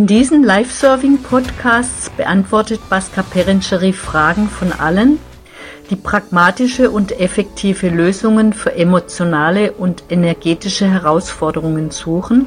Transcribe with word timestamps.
In 0.00 0.06
diesen 0.06 0.42
Live-Serving-Podcasts 0.42 2.08
beantwortet 2.16 2.80
Baska 2.88 3.22
Perencheri 3.22 3.92
Fragen 3.92 4.48
von 4.48 4.72
allen, 4.72 5.18
die 5.90 5.96
pragmatische 5.96 6.90
und 6.90 7.20
effektive 7.20 7.90
Lösungen 7.90 8.54
für 8.54 8.74
emotionale 8.74 9.72
und 9.72 10.04
energetische 10.08 10.90
Herausforderungen 10.90 11.90
suchen 11.90 12.46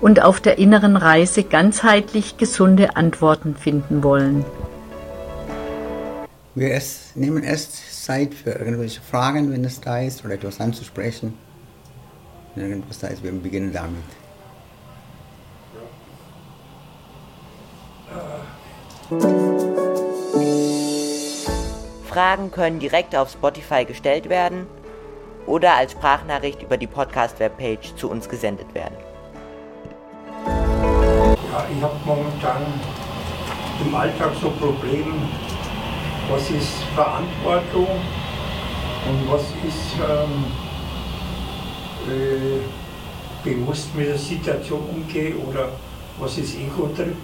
und 0.00 0.22
auf 0.22 0.40
der 0.40 0.56
inneren 0.56 0.96
Reise 0.96 1.44
ganzheitlich 1.44 2.38
gesunde 2.38 2.96
Antworten 2.96 3.54
finden 3.54 4.02
wollen. 4.02 4.42
Wir 6.54 6.68
erst, 6.68 7.18
nehmen 7.18 7.42
erst 7.42 8.02
Zeit 8.02 8.32
für 8.32 8.52
irgendwelche 8.52 9.02
Fragen, 9.02 9.52
wenn 9.52 9.66
es 9.66 9.78
da 9.82 10.00
ist, 10.00 10.24
oder 10.24 10.32
etwas 10.32 10.58
anzusprechen. 10.58 11.34
Wenn 12.54 12.70
irgendwas 12.70 12.98
da 12.98 13.08
ist, 13.08 13.22
wir 13.22 13.30
beginnen 13.30 13.74
damit. 13.74 14.21
Fragen 22.06 22.50
können 22.50 22.78
direkt 22.78 23.16
auf 23.16 23.30
Spotify 23.30 23.84
gestellt 23.84 24.28
werden 24.28 24.66
oder 25.46 25.76
als 25.76 25.92
Sprachnachricht 25.92 26.62
über 26.62 26.76
die 26.76 26.86
Podcast-Webpage 26.86 27.94
zu 27.96 28.10
uns 28.10 28.28
gesendet 28.28 28.74
werden. 28.74 28.96
Ja, 30.46 31.66
ich 31.74 31.82
habe 31.82 31.96
momentan 32.04 32.62
im 33.84 33.94
Alltag 33.94 34.32
so 34.40 34.50
Probleme, 34.50 35.14
was 36.30 36.50
ist 36.50 36.82
Verantwortung 36.94 37.88
und 39.08 39.32
was 39.32 39.42
ist 39.66 39.96
ähm, 39.98 40.44
äh, 42.08 42.60
bewusst 43.42 43.94
mit 43.94 44.08
der 44.08 44.18
Situation 44.18 44.82
umgehe 44.88 45.34
oder 45.36 45.70
was 46.18 46.38
ist 46.38 46.56
Ego-Trip 46.56 47.16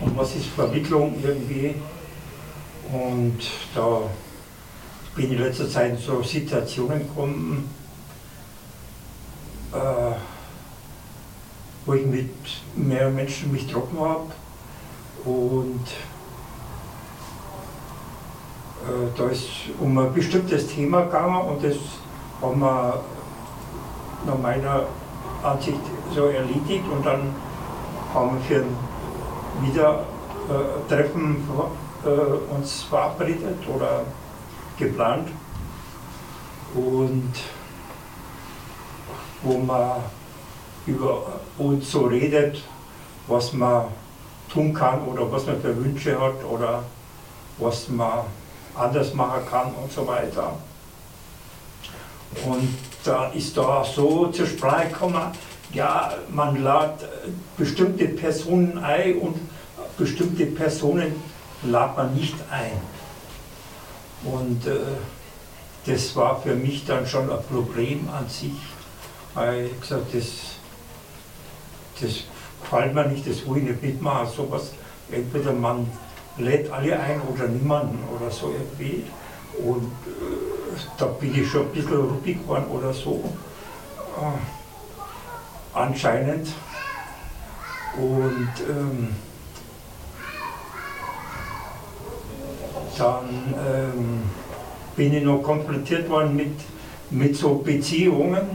und 0.00 0.16
was 0.16 0.36
ist 0.36 0.46
Vermittlung 0.46 1.14
irgendwie. 1.22 1.74
Und 2.92 3.38
da 3.74 4.02
bin 5.14 5.26
ich 5.26 5.32
in 5.32 5.38
letzter 5.38 5.68
Zeit 5.68 5.92
in 5.92 5.98
so 5.98 6.22
Situationen 6.22 7.00
gekommen, 7.00 7.70
äh, 9.72 9.76
wo 11.86 11.94
ich 11.94 12.06
mit 12.06 12.30
mehreren 12.76 13.14
Menschen 13.14 13.52
mich 13.52 13.66
getroffen 13.66 14.00
habe 14.00 14.32
und 15.24 15.86
äh, 18.86 19.08
da 19.16 19.28
ist 19.28 19.48
um 19.78 19.98
ein 19.98 20.12
bestimmtes 20.12 20.66
Thema 20.66 21.02
gegangen 21.02 21.48
und 21.48 21.62
das 21.62 21.76
haben 22.40 22.60
wir 22.60 23.00
nach 24.26 24.38
meiner 24.38 24.84
Ansicht 25.42 25.80
so 26.14 26.26
erledigt 26.26 26.84
und 26.90 27.04
dann 27.04 27.34
haben 28.14 28.36
wir 28.36 28.40
für 28.56 28.62
ein 28.64 28.76
Wiedertreffen 29.62 31.36
äh, 32.04 32.54
uns 32.54 32.82
verabredet 32.82 33.58
oder 33.74 34.02
geplant 34.78 35.28
und 36.74 37.32
wo 39.42 39.58
man 39.58 40.02
über 40.86 41.40
uns 41.58 41.90
so 41.90 42.06
redet, 42.06 42.62
was 43.26 43.52
man 43.52 43.84
tun 44.52 44.74
kann 44.74 45.02
oder 45.04 45.30
was 45.30 45.46
man 45.46 45.60
für 45.60 45.76
Wünsche 45.76 46.18
hat 46.20 46.44
oder 46.44 46.82
was 47.58 47.88
man 47.88 48.24
anders 48.74 49.14
machen 49.14 49.42
kann 49.48 49.72
und 49.74 49.92
so 49.92 50.06
weiter. 50.06 50.54
Und 52.46 52.76
da 53.04 53.28
ist 53.28 53.56
da 53.56 53.84
so 53.84 54.28
zur 54.28 54.46
Sprache 54.46 54.88
gekommen, 54.88 55.22
ja, 55.72 56.12
man 56.30 56.62
lädt 56.62 57.08
bestimmte 57.56 58.06
Personen 58.06 58.78
ein 58.78 59.18
und 59.18 59.36
bestimmte 59.96 60.46
Personen 60.46 61.14
lädt 61.62 61.96
man 61.96 62.14
nicht 62.14 62.34
ein. 62.50 62.80
Und 64.24 64.66
äh, 64.66 64.78
das 65.86 66.14
war 66.16 66.40
für 66.42 66.54
mich 66.54 66.84
dann 66.84 67.06
schon 67.06 67.30
ein 67.30 67.42
Problem 67.50 68.08
an 68.10 68.28
sich, 68.28 68.52
weil 69.34 69.66
ich 69.66 69.80
gesagt 69.80 70.14
das, 70.14 70.26
das 72.00 72.24
gefällt 72.62 72.94
mir 72.94 73.06
nicht, 73.06 73.26
das 73.26 73.48
will 73.48 73.58
ich 73.58 73.64
nicht 73.64 73.82
mitmachen, 73.82 74.28
sowas. 74.34 74.72
Entweder 75.10 75.52
man 75.52 75.86
lädt 76.38 76.70
alle 76.70 76.98
ein 76.98 77.20
oder 77.22 77.48
niemanden 77.48 77.98
oder 78.14 78.30
so 78.30 78.52
irgendwie. 78.52 79.04
Und 79.64 79.84
äh, 80.06 80.80
da 80.98 81.06
bin 81.06 81.34
ich 81.34 81.50
schon 81.50 81.62
ein 81.62 81.72
bisschen 81.72 81.96
ruppig 81.96 82.40
geworden 82.42 82.66
oder 82.70 82.92
so. 82.92 83.22
Äh, 84.16 84.59
anscheinend. 85.74 86.48
Und 87.96 88.50
ähm, 88.68 89.08
dann 92.96 93.54
ähm, 93.66 94.22
bin 94.96 95.14
ich 95.14 95.24
noch 95.24 95.42
konfrontiert 95.42 96.08
worden 96.08 96.36
mit, 96.36 96.52
mit 97.10 97.36
so 97.36 97.56
Beziehungen. 97.56 98.46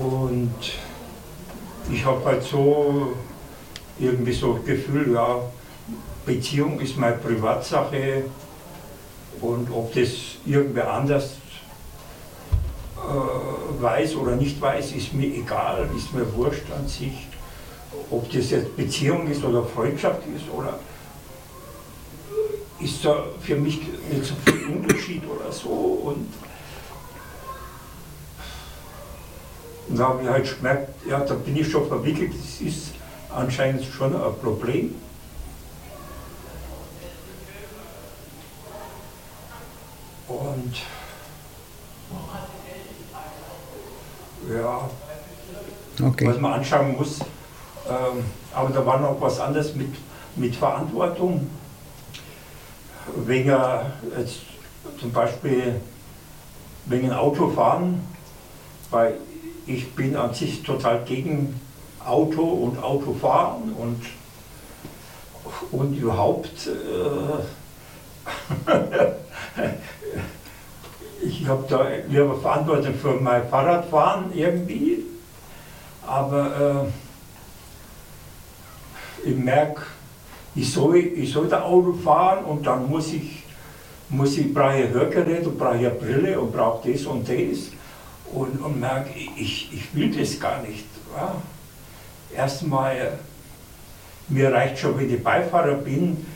Und 0.00 0.54
ich 1.92 2.04
habe 2.04 2.24
halt 2.24 2.42
so 2.42 3.14
irgendwie 3.98 4.32
so 4.32 4.54
das 4.54 4.64
Gefühl, 4.64 5.12
ja, 5.12 5.40
Beziehung 6.24 6.78
ist 6.80 6.96
meine 6.96 7.16
Privatsache 7.16 8.24
und 9.40 9.70
ob 9.70 9.94
das 9.94 10.10
irgendwer 10.44 10.92
anders 10.92 11.36
äh, 13.04 13.82
weiß 13.82 14.16
oder 14.16 14.36
nicht 14.36 14.60
weiß, 14.60 14.92
ist 14.92 15.14
mir 15.14 15.26
egal, 15.26 15.88
ist 15.96 16.12
mir 16.12 16.34
wurscht 16.34 16.70
an 16.76 16.86
sich. 16.88 17.28
Ob 18.10 18.30
das 18.30 18.50
jetzt 18.50 18.76
Beziehung 18.76 19.26
ist 19.28 19.44
oder 19.44 19.62
Freundschaft 19.62 20.22
ist 20.34 20.44
oder 20.54 20.78
ist 22.80 23.04
da 23.04 23.24
für 23.40 23.56
mich 23.56 23.80
nicht 24.10 24.24
so 24.24 24.34
viel 24.44 24.66
Unterschied 24.76 25.22
oder 25.24 25.52
so. 25.52 25.68
Und, 25.68 26.28
und 29.88 29.96
da 29.96 30.08
habe 30.08 30.22
ich 30.22 30.28
halt 30.28 30.56
gemerkt, 30.56 31.06
ja, 31.08 31.20
da 31.20 31.34
bin 31.34 31.56
ich 31.56 31.70
schon 31.70 31.88
verwickelt, 31.88 32.32
das 32.32 32.60
ist 32.60 32.90
anscheinend 33.34 33.84
schon 33.84 34.14
ein 34.14 34.34
Problem. 34.42 34.94
Und 40.28 40.74
ja, 44.48 44.88
okay. 46.06 46.26
was 46.26 46.38
man 46.38 46.52
anschauen 46.54 46.96
muss. 46.96 47.20
Ähm, 47.88 48.24
aber 48.54 48.70
da 48.70 48.84
war 48.84 48.98
noch 48.98 49.20
was 49.20 49.40
anderes 49.40 49.74
mit, 49.74 49.94
mit 50.36 50.56
Verantwortung. 50.56 51.48
Wegen 53.24 53.54
jetzt 54.18 54.40
zum 55.00 55.12
Beispiel 55.12 55.80
wegen 56.86 57.12
Autofahren, 57.12 58.00
weil 58.90 59.18
ich 59.66 59.94
bin 59.94 60.16
an 60.16 60.34
sich 60.34 60.62
total 60.62 61.04
gegen 61.04 61.58
Auto 62.04 62.42
und 62.42 62.82
Autofahren 62.82 63.72
und, 63.74 64.02
und 65.72 65.94
überhaupt. 65.94 66.66
Äh, 66.66 67.44
ich 71.28 71.46
habe 71.46 71.64
da 71.68 71.86
lieber 72.08 72.36
Verantwortung 72.36 72.94
für 72.94 73.14
mein 73.14 73.46
Fahrradfahren 73.48 74.32
irgendwie, 74.34 75.04
aber 76.06 76.88
äh, 79.24 79.28
ich 79.28 79.36
merke, 79.36 79.82
ich 80.54 80.72
soll, 80.72 80.96
ich 80.96 81.30
soll 81.32 81.48
da 81.48 81.62
Auto 81.62 81.92
fahren 81.92 82.44
und 82.44 82.66
dann 82.66 82.88
muss 82.88 83.12
ich, 83.12 83.44
muss 84.08 84.38
ich 84.38 84.52
brauche 84.52 84.70
ein 84.70 84.90
Hörgerät 84.90 85.46
und 85.46 85.58
brauche 85.58 85.74
eine 85.74 85.90
Brille 85.90 86.40
und 86.40 86.52
brauche 86.52 86.90
das 86.90 87.04
und 87.04 87.28
das. 87.28 87.70
Und, 88.32 88.62
und 88.62 88.80
merke, 88.80 89.10
ich, 89.36 89.72
ich 89.72 89.94
will 89.94 90.14
das 90.14 90.38
gar 90.40 90.62
nicht. 90.62 90.84
Ja. 91.16 91.34
Erstmal, 92.34 93.18
mir 94.28 94.52
reicht 94.52 94.78
schon, 94.78 94.98
wenn 94.98 95.12
ich 95.12 95.22
Beifahrer 95.22 95.74
bin, 95.74 96.26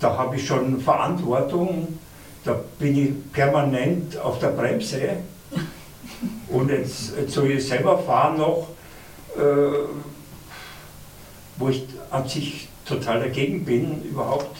da 0.00 0.16
habe 0.16 0.36
ich 0.36 0.46
schon 0.46 0.80
Verantwortung, 0.80 1.99
da 2.44 2.60
bin 2.78 2.96
ich 2.96 3.32
permanent 3.32 4.16
auf 4.18 4.38
der 4.38 4.48
Bremse. 4.48 5.18
Und 6.48 6.70
jetzt, 6.70 7.12
jetzt 7.16 7.32
soll 7.32 7.50
ich 7.50 7.66
selber 7.66 7.98
fahren 7.98 8.38
noch, 8.38 8.68
äh, 9.36 9.40
wo 11.56 11.68
ich 11.68 11.86
an 12.10 12.26
sich 12.26 12.68
total 12.84 13.20
dagegen 13.20 13.64
bin, 13.64 14.02
überhaupt. 14.02 14.56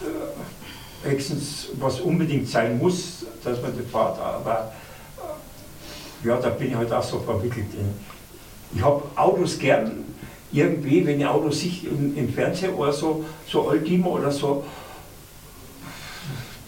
Äh, 0.00 1.08
höchstens, 1.08 1.68
was 1.74 2.00
unbedingt 2.00 2.48
sein 2.48 2.78
muss, 2.78 3.26
dass 3.42 3.60
man 3.60 3.76
das 3.76 3.86
fährt, 3.90 4.18
aber 4.18 4.72
äh, 5.18 6.28
ja, 6.28 6.36
da 6.36 6.48
bin 6.48 6.68
ich 6.68 6.74
halt 6.74 6.92
auch 6.92 7.02
so 7.02 7.20
verwickelt. 7.20 7.66
Ich 8.74 8.82
habe 8.82 9.02
Autos 9.14 9.58
gern, 9.58 10.04
irgendwie, 10.50 11.04
wenn 11.06 11.20
ich 11.20 11.26
Autos 11.26 11.60
sehe 11.60 11.90
im, 11.90 12.16
im 12.16 12.32
Fernsehen 12.32 12.74
oder 12.74 12.92
so, 12.92 13.24
so 13.46 13.66
Oldtimer 13.66 14.12
oder 14.12 14.30
so, 14.30 14.64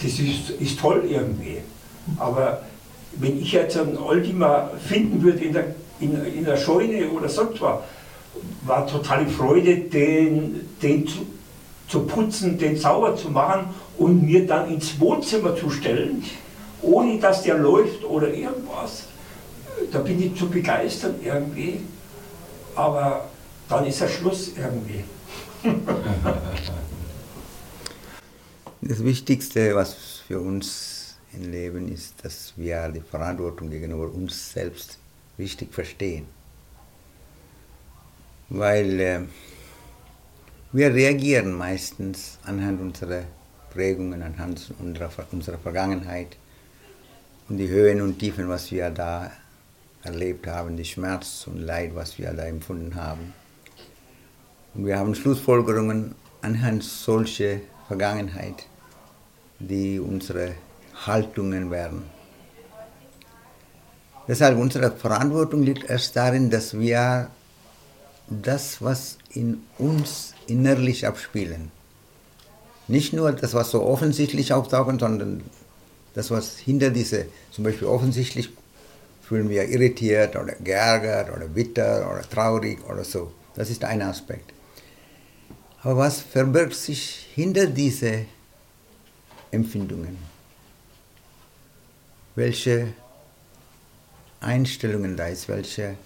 das 0.02 0.18
ist, 0.18 0.50
ist 0.60 0.78
toll 0.78 1.04
irgendwie. 1.08 1.58
Aber 2.18 2.62
wenn 3.16 3.40
ich 3.40 3.52
jetzt 3.52 3.76
einen 3.76 3.96
Oldtimer 3.96 4.70
finden 4.86 5.22
würde 5.22 5.44
in 5.44 5.52
der 5.52 5.74
in, 6.00 6.24
in 6.24 6.44
der 6.44 6.56
Scheune 6.56 7.08
oder 7.10 7.28
sonst 7.28 7.60
was, 7.60 7.80
war 8.64 8.86
totale 8.86 9.26
Freude, 9.26 9.76
den, 9.76 10.68
den 10.82 11.06
zu, 11.06 11.26
zu 11.88 12.00
putzen, 12.00 12.58
den 12.58 12.76
sauber 12.76 13.16
zu 13.16 13.30
machen 13.30 13.74
und 13.96 14.22
mir 14.22 14.46
dann 14.46 14.70
ins 14.70 14.98
Wohnzimmer 15.00 15.56
zu 15.56 15.70
stellen, 15.70 16.22
ohne 16.82 17.18
dass 17.18 17.42
der 17.42 17.56
läuft 17.56 18.04
oder 18.04 18.28
irgendwas. 18.28 19.04
Da 19.90 20.00
bin 20.00 20.22
ich 20.22 20.34
zu 20.36 20.48
begeistert 20.48 21.16
irgendwie. 21.24 21.80
Aber 22.74 23.26
dann 23.68 23.86
ist 23.86 24.00
ja 24.00 24.08
Schluss 24.08 24.52
irgendwie. 24.56 25.04
Das 28.88 29.02
Wichtigste, 29.02 29.74
was 29.74 29.94
für 30.28 30.38
uns 30.38 31.16
im 31.32 31.50
Leben 31.50 31.92
ist, 31.92 32.24
dass 32.24 32.52
wir 32.54 32.88
die 32.88 33.00
Verantwortung 33.00 33.68
gegenüber 33.68 34.08
uns 34.14 34.52
selbst 34.52 34.98
richtig 35.40 35.74
verstehen. 35.74 36.26
Weil 38.48 39.00
äh, 39.00 39.20
wir 40.70 40.94
reagieren 40.94 41.52
meistens 41.52 42.38
anhand 42.44 42.80
unserer 42.80 43.24
Prägungen, 43.70 44.22
anhand 44.22 44.72
unserer, 44.78 45.10
unserer 45.32 45.58
Vergangenheit 45.58 46.36
und 47.48 47.56
die 47.56 47.68
Höhen 47.68 48.00
und 48.00 48.20
Tiefen, 48.20 48.48
was 48.48 48.70
wir 48.70 48.90
da 48.90 49.32
erlebt 50.04 50.46
haben, 50.46 50.76
die 50.76 50.84
Schmerz 50.84 51.48
und 51.48 51.58
Leid, 51.58 51.92
was 51.96 52.18
wir 52.18 52.32
da 52.32 52.44
empfunden 52.44 52.94
haben. 52.94 53.32
Und 54.74 54.86
wir 54.86 54.96
haben 54.96 55.16
Schlussfolgerungen 55.16 56.14
anhand 56.40 56.84
solcher 56.84 57.58
Vergangenheit, 57.88 58.66
die 59.58 59.98
unsere 59.98 60.54
Haltungen 61.06 61.70
werden. 61.70 62.04
Deshalb 64.28 64.58
unsere 64.58 64.90
Verantwortung 64.90 65.62
liegt 65.62 65.88
erst 65.88 66.16
darin, 66.16 66.50
dass 66.50 66.78
wir 66.78 67.30
das, 68.28 68.82
was 68.82 69.18
in 69.30 69.62
uns 69.78 70.34
innerlich 70.46 71.06
abspielen, 71.06 71.70
nicht 72.88 73.12
nur 73.12 73.32
das, 73.32 73.54
was 73.54 73.70
so 73.70 73.82
offensichtlich 73.82 74.52
auftaucht, 74.52 75.00
sondern 75.00 75.42
das, 76.14 76.30
was 76.30 76.56
hinter 76.56 76.90
diese, 76.90 77.26
zum 77.50 77.64
Beispiel 77.64 77.86
offensichtlich 77.86 78.50
fühlen 79.22 79.48
wir 79.48 79.68
irritiert 79.68 80.36
oder 80.36 80.54
geärgert 80.54 81.34
oder 81.34 81.46
bitter 81.48 82.08
oder 82.10 82.22
traurig 82.22 82.78
oder 82.88 83.04
so. 83.04 83.32
Das 83.54 83.70
ist 83.70 83.84
ein 83.84 84.02
Aspekt. 84.02 84.52
Aber 85.82 85.98
was 85.98 86.20
verbirgt 86.20 86.74
sich 86.74 87.28
hinter 87.34 87.66
diese 87.66 88.26
Empfindungen? 89.50 90.16
Welche 92.34 92.92
Einstellungen 94.40 95.16
da 95.16 95.26
ist, 95.28 95.48
welche 95.48 95.96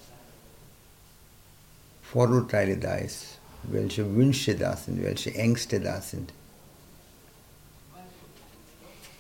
Vorurteile 2.02 2.76
da 2.76 2.96
ist, 2.96 3.38
welche 3.64 4.14
Wünsche 4.14 4.54
da 4.54 4.76
sind, 4.76 5.02
welche 5.02 5.34
Ängste 5.34 5.81
da 5.81 6.00
sind. 6.00 6.32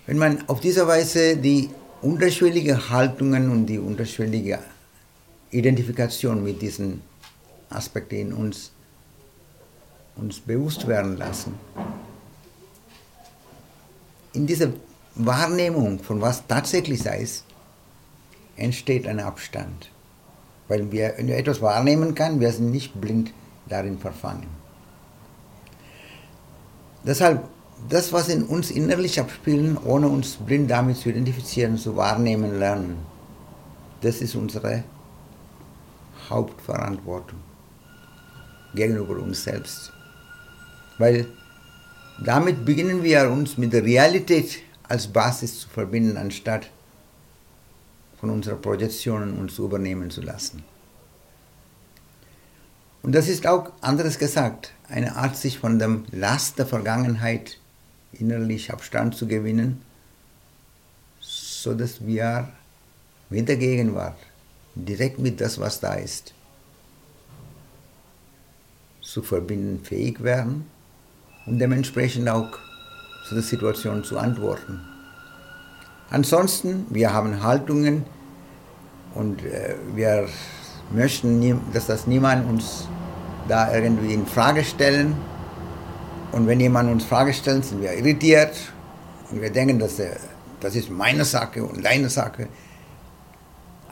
Wenn 0.06 0.18
man 0.18 0.48
auf 0.48 0.60
diese 0.60 0.86
Weise 0.86 1.36
die 1.36 1.70
unterschiedlichen 2.02 2.90
Haltungen 2.90 3.50
und 3.50 3.66
die 3.66 3.78
unterschiedliche 3.78 4.60
Identifikation 5.50 6.42
mit 6.42 6.62
diesen 6.62 7.02
Aspekten 7.68 8.16
in 8.16 8.32
uns 8.32 8.72
uns 10.16 10.40
bewusst 10.40 10.86
werden 10.86 11.16
lassen. 11.16 11.54
In 14.32 14.46
dieser 14.46 14.72
Wahrnehmung 15.14 15.98
von 16.00 16.20
was 16.20 16.46
tatsächlich 16.46 17.02
sei 17.02 17.26
entsteht 18.56 19.06
ein 19.06 19.20
Abstand. 19.20 19.90
Weil 20.68 20.92
wir, 20.92 21.14
wenn 21.16 21.26
wir 21.26 21.36
etwas 21.36 21.60
wahrnehmen 21.60 22.14
können, 22.14 22.40
wir 22.40 22.52
sind 22.52 22.70
nicht 22.70 23.00
blind 23.00 23.32
darin 23.68 23.98
verfangen. 23.98 24.46
Deshalb, 27.04 27.42
das, 27.88 28.12
was 28.12 28.28
in 28.28 28.44
uns 28.44 28.70
innerlich 28.70 29.18
abspielen, 29.18 29.78
ohne 29.78 30.08
uns 30.08 30.36
blind 30.36 30.70
damit 30.70 30.98
zu 30.98 31.08
identifizieren, 31.08 31.78
zu 31.78 31.96
wahrnehmen 31.96 32.58
lernen, 32.58 32.98
das 34.02 34.20
ist 34.20 34.34
unsere 34.34 34.84
Hauptverantwortung 36.28 37.40
gegenüber 38.74 39.16
uns 39.18 39.42
selbst. 39.42 39.92
Weil 40.98 41.26
damit 42.22 42.64
beginnen 42.64 43.02
wir 43.02 43.30
uns 43.30 43.56
mit 43.56 43.72
der 43.72 43.84
Realität 43.84 44.58
als 44.82 45.06
Basis 45.06 45.60
zu 45.60 45.68
verbinden, 45.68 46.16
anstatt 46.16 46.70
von 48.18 48.30
unseren 48.30 48.60
Projektionen 48.60 49.38
uns 49.38 49.58
übernehmen 49.58 50.10
zu 50.10 50.20
lassen. 50.20 50.62
Und 53.02 53.14
das 53.14 53.28
ist 53.28 53.46
auch 53.46 53.72
anderes 53.80 54.18
gesagt, 54.18 54.74
eine 54.88 55.16
Art, 55.16 55.36
sich 55.36 55.58
von 55.58 55.78
dem 55.78 56.04
Last 56.10 56.58
der 56.58 56.66
Vergangenheit 56.66 57.58
innerlich 58.12 58.70
Abstand 58.70 59.14
zu 59.14 59.26
gewinnen, 59.26 59.80
so 61.20 61.72
dass 61.72 62.04
wir 62.04 62.50
mit 63.30 63.48
der 63.48 63.56
Gegenwart, 63.56 64.18
direkt 64.74 65.18
mit 65.18 65.40
das, 65.40 65.58
was 65.58 65.80
da 65.80 65.94
ist, 65.94 66.34
zu 69.00 69.22
verbinden 69.22 69.82
fähig 69.82 70.22
werden 70.22 70.66
und 71.46 71.58
dementsprechend 71.58 72.28
auch 72.28 72.50
zu 73.28 73.34
der 73.34 73.42
Situation 73.42 74.04
zu 74.04 74.18
antworten. 74.18 74.80
Ansonsten, 76.10 76.86
wir 76.90 77.12
haben 77.12 77.42
Haltungen 77.42 78.04
und 79.14 79.44
äh, 79.44 79.76
wir 79.94 80.28
möchten, 80.92 81.38
nie, 81.38 81.54
dass 81.72 81.86
das 81.86 82.06
niemand 82.06 82.48
uns 82.48 82.88
da 83.48 83.72
irgendwie 83.72 84.14
in 84.14 84.26
Frage 84.26 84.64
stellen. 84.64 85.14
Und 86.32 86.46
wenn 86.46 86.60
jemand 86.60 86.90
uns 86.90 87.04
Frage 87.04 87.32
stellt, 87.32 87.64
sind 87.64 87.80
wir 87.80 87.92
irritiert 87.92 88.54
und 89.30 89.40
wir 89.40 89.50
denken, 89.50 89.78
dass, 89.78 89.98
äh, 89.98 90.16
das 90.60 90.74
ist 90.76 90.90
meine 90.90 91.24
Sache 91.24 91.62
und 91.62 91.84
deine 91.84 92.08
Sache. 92.08 92.48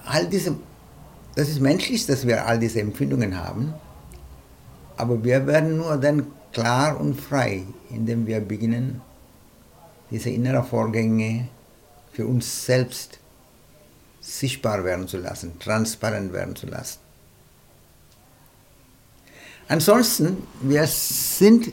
All 0.05 0.27
diese, 0.27 0.57
das 1.35 1.49
ist 1.49 1.61
menschlich, 1.61 2.07
dass 2.07 2.27
wir 2.27 2.47
all 2.47 2.59
diese 2.59 2.81
Empfindungen 2.81 3.37
haben, 3.37 3.75
aber 4.97 5.23
wir 5.23 5.47
werden 5.47 5.77
nur 5.77 5.97
dann 5.97 6.27
klar 6.53 7.01
und 7.01 7.21
frei, 7.21 7.65
indem 7.91 8.27
wir 8.27 8.41
beginnen, 8.41 9.01
diese 10.11 10.31
inneren 10.31 10.65
Vorgänge 10.65 11.49
für 12.13 12.27
uns 12.27 12.65
selbst 12.65 13.19
sichtbar 14.21 14.85
werden 14.85 15.07
zu 15.07 15.19
lassen, 15.19 15.59
transparent 15.59 16.33
werden 16.33 16.57
zu 16.57 16.67
lassen. 16.67 16.99
Ansonsten, 19.69 20.43
wir 20.63 20.87
sind 20.87 21.73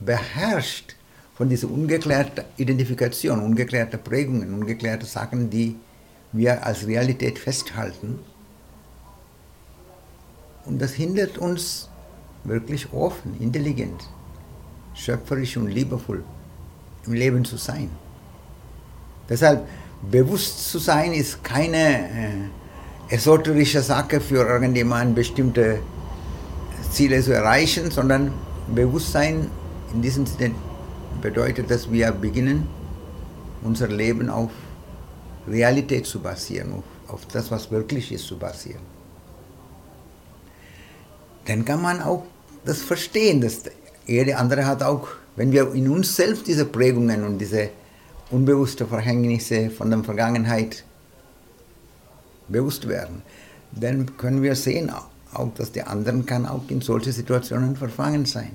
beherrscht 0.00 0.96
von 1.36 1.48
dieser 1.48 1.70
ungeklärten 1.70 2.44
Identifikation, 2.56 3.40
ungeklärten 3.40 4.02
Prägungen, 4.02 4.52
ungeklärten 4.52 5.06
Sachen, 5.06 5.50
die 5.50 5.76
wir 6.32 6.64
als 6.66 6.86
Realität 6.86 7.38
festhalten. 7.38 8.18
Und 10.64 10.80
das 10.80 10.92
hindert 10.94 11.38
uns 11.38 11.88
wirklich 12.44 12.92
offen, 12.92 13.36
intelligent, 13.40 14.08
schöpferisch 14.94 15.56
und 15.56 15.68
liebevoll 15.68 16.22
im 17.06 17.12
Leben 17.12 17.44
zu 17.44 17.56
sein. 17.56 17.90
Deshalb 19.28 19.66
bewusst 20.10 20.70
zu 20.70 20.78
sein 20.78 21.12
ist 21.12 21.42
keine 21.42 22.08
äh, 22.10 23.14
esoterische 23.14 23.80
Sache 23.80 24.20
für 24.20 24.46
irgendjemand 24.46 25.14
bestimmte 25.14 25.80
Ziele 26.90 27.22
zu 27.22 27.32
erreichen, 27.32 27.90
sondern 27.90 28.32
Bewusstsein 28.74 29.50
in 29.92 30.02
diesem 30.02 30.26
Sinne 30.26 30.54
bedeutet, 31.20 31.70
dass 31.70 31.90
wir 31.90 32.12
beginnen, 32.12 32.66
unser 33.62 33.88
Leben 33.88 34.28
auf 34.28 34.50
Realität 35.48 36.06
zu 36.06 36.20
basieren, 36.20 36.74
auf, 36.74 37.14
auf 37.14 37.26
das, 37.26 37.50
was 37.50 37.70
wirklich 37.70 38.12
ist, 38.12 38.26
zu 38.26 38.38
basieren. 38.38 38.82
Dann 41.46 41.64
kann 41.64 41.80
man 41.82 42.02
auch 42.02 42.24
das 42.64 42.82
verstehen, 42.82 43.40
dass 43.40 43.62
jede 44.06 44.36
andere 44.36 44.66
hat 44.66 44.82
auch, 44.82 45.08
wenn 45.36 45.52
wir 45.52 45.72
in 45.72 45.88
uns 45.88 46.14
selbst 46.14 46.46
diese 46.46 46.64
Prägungen 46.64 47.24
und 47.24 47.38
diese 47.38 47.70
unbewusste 48.30 48.86
Verhängnisse 48.86 49.70
von 49.70 49.90
der 49.90 50.02
Vergangenheit 50.04 50.84
bewusst 52.48 52.88
werden, 52.88 53.22
dann 53.72 54.16
können 54.16 54.42
wir 54.42 54.54
sehen, 54.54 54.90
auch 55.32 55.54
dass 55.54 55.72
die 55.72 55.82
anderen 55.82 56.24
kann 56.26 56.46
auch 56.46 56.62
in 56.68 56.80
solche 56.80 57.12
Situationen 57.12 57.76
verfangen 57.76 58.24
sein. 58.24 58.52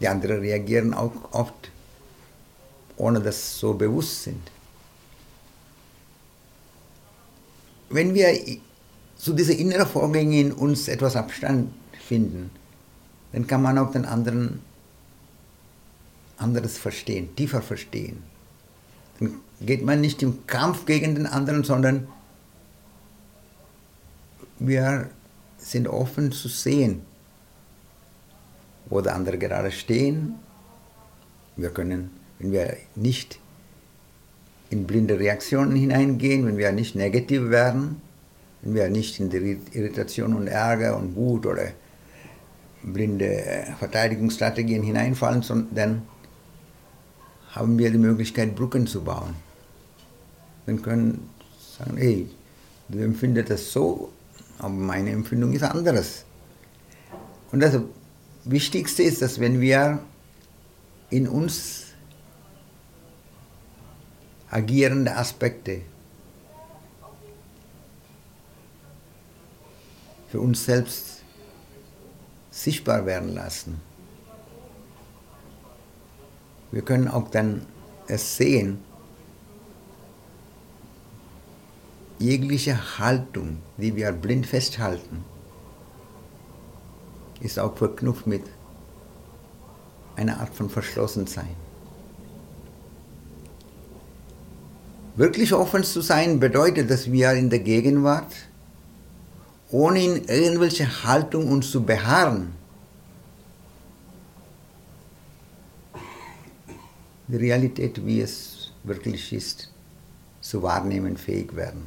Die 0.00 0.08
anderen 0.08 0.40
reagieren 0.40 0.94
auch 0.94 1.12
oft, 1.32 1.70
ohne 2.96 3.20
dass 3.20 3.54
sie 3.54 3.60
so 3.60 3.74
bewusst 3.74 4.24
sind. 4.24 4.50
Wenn 7.90 8.14
wir 8.14 8.28
zu 9.16 9.32
diesen 9.32 9.58
inneren 9.58 9.86
Vorgängen 9.86 10.32
in 10.32 10.52
uns 10.52 10.88
etwas 10.88 11.16
Abstand 11.16 11.70
finden, 12.06 12.50
dann 13.32 13.46
kann 13.46 13.62
man 13.62 13.78
auch 13.78 13.92
den 13.92 14.04
anderen 14.04 14.60
anderes 16.36 16.78
verstehen, 16.78 17.34
tiefer 17.36 17.62
verstehen. 17.62 18.22
Dann 19.18 19.34
geht 19.60 19.84
man 19.84 20.00
nicht 20.00 20.22
im 20.22 20.46
Kampf 20.46 20.86
gegen 20.86 21.14
den 21.14 21.26
anderen, 21.26 21.64
sondern 21.64 22.08
wir 24.58 25.10
sind 25.58 25.88
offen 25.88 26.32
zu 26.32 26.48
sehen, 26.48 27.02
wo 28.86 29.00
der 29.00 29.14
andere 29.14 29.38
gerade 29.38 29.70
stehen. 29.70 30.34
Wir 31.56 31.70
können, 31.70 32.10
wenn 32.38 32.52
wir 32.52 32.76
nicht 32.94 33.38
in 34.70 34.86
blinde 34.86 35.18
Reaktionen 35.18 35.76
hineingehen, 35.76 36.46
wenn 36.46 36.56
wir 36.56 36.72
nicht 36.72 36.94
negativ 36.94 37.50
werden, 37.50 38.00
wenn 38.62 38.74
wir 38.74 38.88
nicht 38.88 39.20
in 39.20 39.30
die 39.30 39.58
Irritation 39.72 40.34
und 40.34 40.46
Ärger 40.46 40.96
und 40.96 41.16
Wut 41.16 41.46
oder 41.46 41.72
blinde 42.82 43.66
Verteidigungsstrategien 43.78 44.82
hineinfallen, 44.82 45.44
dann 45.72 46.02
haben 47.52 47.78
wir 47.78 47.90
die 47.90 47.98
Möglichkeit, 47.98 48.54
Brücken 48.54 48.86
zu 48.86 49.02
bauen. 49.02 49.34
Wir 50.66 50.76
können 50.76 51.28
sagen, 51.78 51.96
hey, 51.96 52.28
du 52.88 52.98
empfindest 52.98 53.50
das 53.50 53.72
so, 53.72 54.12
aber 54.58 54.70
meine 54.70 55.10
Empfindung 55.10 55.52
ist 55.52 55.62
anderes. 55.62 56.24
Und 57.50 57.60
das 57.60 57.78
Wichtigste 58.44 59.02
ist, 59.02 59.20
dass 59.20 59.40
wenn 59.40 59.60
wir 59.60 59.98
in 61.10 61.26
uns 61.28 61.86
agierende 64.50 65.16
Aspekte 65.16 65.82
für 70.28 70.40
uns 70.40 70.64
selbst 70.64 71.19
sichtbar 72.50 73.06
werden 73.06 73.34
lassen. 73.34 73.80
Wir 76.72 76.82
können 76.82 77.08
auch 77.08 77.28
dann 77.30 77.66
es 78.06 78.36
sehen, 78.36 78.78
jegliche 82.18 82.98
Haltung, 82.98 83.58
die 83.76 83.96
wir 83.96 84.12
blind 84.12 84.46
festhalten, 84.46 85.24
ist 87.40 87.58
auch 87.58 87.76
verknüpft 87.76 88.26
mit 88.26 88.42
einer 90.16 90.40
Art 90.40 90.54
von 90.54 90.68
Verschlossensein. 90.68 91.56
Wirklich 95.16 95.52
offen 95.52 95.82
zu 95.82 96.02
sein 96.02 96.40
bedeutet, 96.40 96.90
dass 96.90 97.10
wir 97.10 97.32
in 97.32 97.50
der 97.50 97.60
Gegenwart, 97.60 98.32
ohne 99.70 100.04
in 100.04 100.24
irgendwelche 100.24 101.04
Haltung 101.04 101.48
uns 101.48 101.70
zu 101.70 101.82
beharren, 101.82 102.52
die 107.28 107.36
Realität, 107.36 108.04
wie 108.04 108.20
es 108.20 108.72
wirklich 108.82 109.32
ist, 109.32 109.70
zu 110.40 110.62
wahrnehmen 110.62 111.16
fähig 111.16 111.54
werden. 111.54 111.86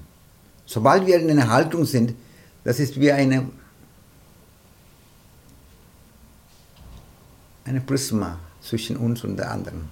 Sobald 0.66 1.06
wir 1.06 1.20
in 1.20 1.30
einer 1.30 1.50
Haltung 1.50 1.86
sind, 1.86 2.16
das 2.63 2.80
ist 2.80 3.00
wie 3.00 3.12
eine, 3.12 3.50
eine 7.66 7.82
Prisma 7.82 8.40
zwischen 8.62 8.96
uns 8.96 9.24
und 9.24 9.36
der 9.36 9.52
anderen. 9.52 9.90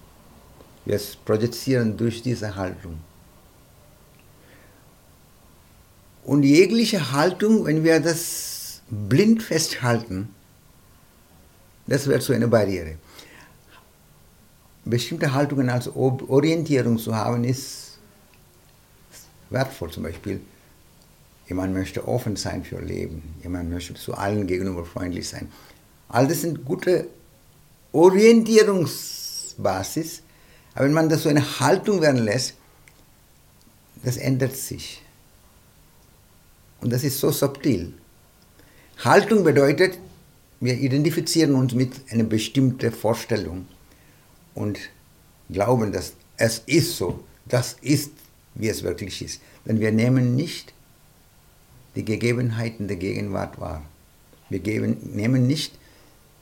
Wir 0.85 0.99
projizieren 1.25 1.97
durch 1.97 2.21
diese 2.21 2.55
Haltung. 2.55 2.99
Und 6.31 6.43
jegliche 6.43 7.11
Haltung, 7.11 7.65
wenn 7.65 7.83
wir 7.83 7.99
das 7.99 8.81
blind 8.89 9.43
festhalten, 9.43 10.29
das 11.87 12.07
wird 12.07 12.23
zu 12.23 12.31
einer 12.31 12.47
Barriere. 12.47 12.95
Bestimmte 14.85 15.33
Haltungen 15.33 15.69
als 15.69 15.89
Orientierung 15.89 16.97
zu 16.99 17.13
haben, 17.13 17.43
ist 17.43 17.99
wertvoll. 19.49 19.91
Zum 19.91 20.03
Beispiel, 20.03 20.39
jemand 21.49 21.73
möchte 21.73 22.07
offen 22.07 22.37
sein 22.37 22.63
für 22.63 22.79
Leben, 22.79 23.35
jemand 23.43 23.69
möchte 23.69 23.95
zu 23.95 24.13
allen 24.13 24.47
gegenüber 24.47 24.85
freundlich 24.85 25.27
sein. 25.27 25.51
All 26.07 26.29
das 26.29 26.39
sind 26.39 26.63
gute 26.63 27.09
Orientierungsbasis, 27.91 30.21
aber 30.75 30.85
wenn 30.85 30.93
man 30.93 31.09
das 31.09 31.23
so 31.23 31.29
eine 31.29 31.59
Haltung 31.59 31.99
werden 31.99 32.23
lässt, 32.23 32.53
das 34.01 34.15
ändert 34.15 34.55
sich. 34.55 35.01
Und 36.81 36.91
das 36.91 37.03
ist 37.03 37.19
so 37.19 37.31
subtil. 37.31 37.93
Haltung 39.03 39.43
bedeutet, 39.43 39.97
wir 40.59 40.77
identifizieren 40.77 41.55
uns 41.55 41.73
mit 41.73 41.93
einer 42.11 42.23
bestimmten 42.23 42.91
Vorstellung 42.91 43.67
und 44.53 44.79
glauben, 45.49 45.91
dass 45.91 46.13
es 46.37 46.59
ist 46.65 46.97
so, 46.97 47.23
das 47.45 47.77
ist, 47.81 48.11
wie 48.55 48.69
es 48.69 48.83
wirklich 48.83 49.21
ist. 49.21 49.41
Denn 49.65 49.79
wir 49.79 49.91
nehmen 49.91 50.35
nicht 50.35 50.73
die 51.95 52.05
Gegebenheiten 52.05 52.87
der 52.87 52.97
Gegenwart 52.97 53.59
wahr. 53.59 53.83
Wir 54.49 54.59
geben, 54.59 54.97
nehmen 55.13 55.47
nicht 55.47 55.73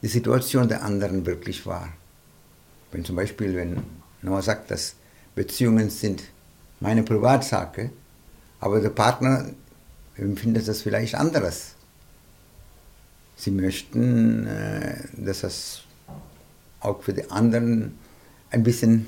die 0.02 0.08
Situation 0.08 0.68
der 0.68 0.84
anderen 0.84 1.26
wirklich 1.26 1.66
wahr. 1.66 1.90
Wenn 2.92 3.06
zum 3.06 3.16
Beispiel, 3.16 3.56
wenn 3.56 3.84
Noah 4.22 4.42
sagt, 4.42 4.72
dass 4.72 4.96
Beziehungen 5.36 5.90
sind 5.90 6.24
meine 6.80 7.04
Privatsache, 7.04 7.92
aber 8.60 8.82
der 8.82 8.90
Partner 8.90 9.50
empfindet 10.22 10.68
das 10.68 10.82
vielleicht 10.82 11.16
anderes. 11.16 11.76
Sie 13.36 13.52
möchten, 13.52 14.48
äh, 14.48 14.96
dass 15.14 15.42
das 15.42 15.82
auch 16.82 17.02
für 17.04 17.14
die 17.14 17.30
anderen 17.32 17.98
ein 18.52 18.64
bisschen 18.64 19.08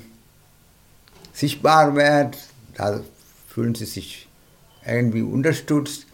sichtbar 1.32 1.94
wird. 1.94 2.38
Da 2.74 3.00
fühlen 3.48 3.74
sie 3.74 3.84
sich 3.84 4.28
irgendwie 4.86 5.22
unterstützt. 5.22 6.06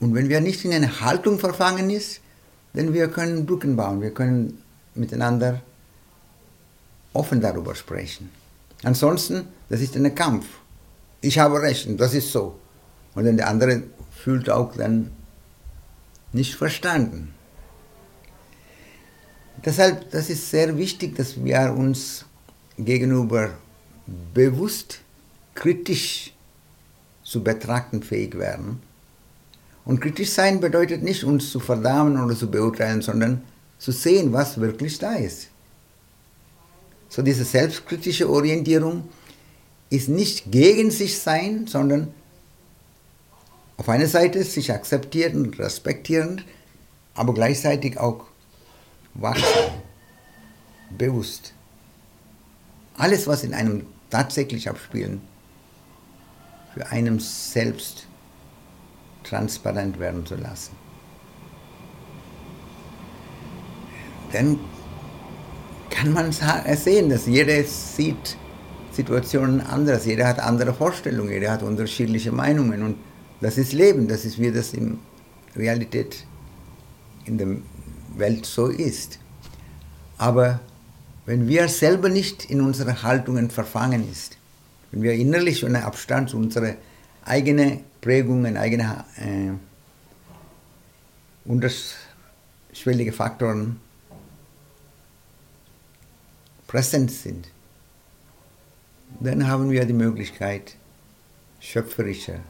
Und 0.00 0.14
wenn 0.14 0.28
wir 0.28 0.40
nicht 0.40 0.64
in 0.64 0.72
eine 0.72 1.00
Haltung 1.00 1.38
verfangen 1.38 1.90
ist, 1.90 2.20
dann 2.72 2.92
wir 2.92 3.08
können 3.08 3.46
Brücken 3.46 3.76
bauen, 3.76 4.00
wir 4.00 4.12
können 4.12 4.62
miteinander 4.94 5.62
offen 7.12 7.40
darüber 7.40 7.74
sprechen. 7.74 8.30
Ansonsten, 8.82 9.46
das 9.68 9.80
ist 9.80 9.96
ein 9.96 10.14
Kampf. 10.14 10.46
Ich 11.20 11.38
habe 11.38 11.60
Recht 11.62 11.88
das 11.98 12.14
ist 12.14 12.32
so. 12.32 12.58
Und 13.14 13.24
dann 13.24 13.36
der 13.36 13.48
andere 13.48 13.84
fühlt 14.10 14.50
auch 14.50 14.76
dann 14.76 15.10
nicht 16.32 16.54
verstanden. 16.54 17.34
Deshalb, 19.64 20.10
das 20.10 20.30
ist 20.30 20.50
sehr 20.50 20.76
wichtig, 20.76 21.16
dass 21.16 21.42
wir 21.42 21.72
uns 21.72 22.24
gegenüber 22.76 23.50
bewusst 24.34 25.00
kritisch 25.54 26.34
zu 27.22 27.42
betrachten 27.42 28.02
fähig 28.02 28.36
werden. 28.36 28.82
Und 29.84 30.00
kritisch 30.00 30.30
sein 30.30 30.60
bedeutet 30.60 31.02
nicht, 31.02 31.24
uns 31.24 31.50
zu 31.50 31.60
verdammen 31.60 32.22
oder 32.22 32.34
zu 32.36 32.50
beurteilen, 32.50 33.00
sondern 33.00 33.42
zu 33.78 33.92
sehen, 33.92 34.32
was 34.32 34.60
wirklich 34.60 34.98
da 34.98 35.14
ist. 35.14 35.48
So 37.08 37.22
diese 37.22 37.44
selbstkritische 37.44 38.28
Orientierung 38.28 39.08
ist 39.90 40.08
nicht 40.08 40.50
gegen 40.50 40.90
sich 40.90 41.18
sein, 41.18 41.66
sondern 41.66 42.12
auf 43.76 43.88
einer 43.88 44.06
Seite 44.06 44.42
sich 44.44 44.72
akzeptieren 44.72 45.46
und 45.46 45.58
respektieren, 45.58 46.42
aber 47.14 47.34
gleichzeitig 47.34 47.98
auch 47.98 48.26
wachsam, 49.14 49.72
bewusst. 50.96 51.54
Alles, 52.96 53.26
was 53.26 53.42
in 53.42 53.54
einem 53.54 53.86
tatsächlich 54.10 54.68
abspielen, 54.68 55.20
für 56.72 56.86
einen 56.86 57.18
selbst 57.18 58.06
transparent 59.24 59.98
werden 59.98 60.24
zu 60.26 60.36
lassen. 60.36 60.72
Dann 64.32 64.58
kann 65.90 66.12
man 66.12 66.32
sehen, 66.32 67.08
dass 67.08 67.26
jeder 67.26 67.62
sieht 67.64 68.36
Situationen 68.90 69.60
anders, 69.60 70.06
jeder 70.06 70.26
hat 70.26 70.40
andere 70.40 70.74
Vorstellungen, 70.74 71.30
jeder 71.30 71.52
hat 71.52 71.62
unterschiedliche 71.62 72.32
Meinungen 72.32 72.82
und 72.82 72.96
das 73.44 73.58
ist 73.58 73.74
Leben, 73.74 74.08
das 74.08 74.24
ist 74.24 74.38
wie 74.38 74.50
das 74.50 74.72
in 74.72 74.98
Realität 75.54 76.24
in 77.26 77.36
der 77.36 77.58
Welt 78.16 78.46
so 78.46 78.68
ist. 78.68 79.18
Aber 80.16 80.60
wenn 81.26 81.46
wir 81.46 81.68
selber 81.68 82.08
nicht 82.08 82.46
in 82.46 82.62
unsere 82.62 83.02
Haltungen 83.02 83.50
verfangen 83.50 84.10
ist, 84.10 84.38
wenn 84.90 85.02
wir 85.02 85.12
innerlich 85.12 85.62
einen 85.62 85.76
Abstand 85.76 86.30
zu 86.30 86.38
unseren 86.38 86.76
eigenen 87.26 87.80
Prägungen, 88.00 88.56
eigene 88.56 89.04
äh, 89.18 89.50
unterschwellige 91.44 93.12
Faktoren 93.12 93.78
präsent 96.66 97.10
sind, 97.10 97.48
dann 99.20 99.46
haben 99.46 99.70
wir 99.70 99.84
die 99.84 99.92
Möglichkeit, 99.92 100.76
schöpferischer 101.60 102.40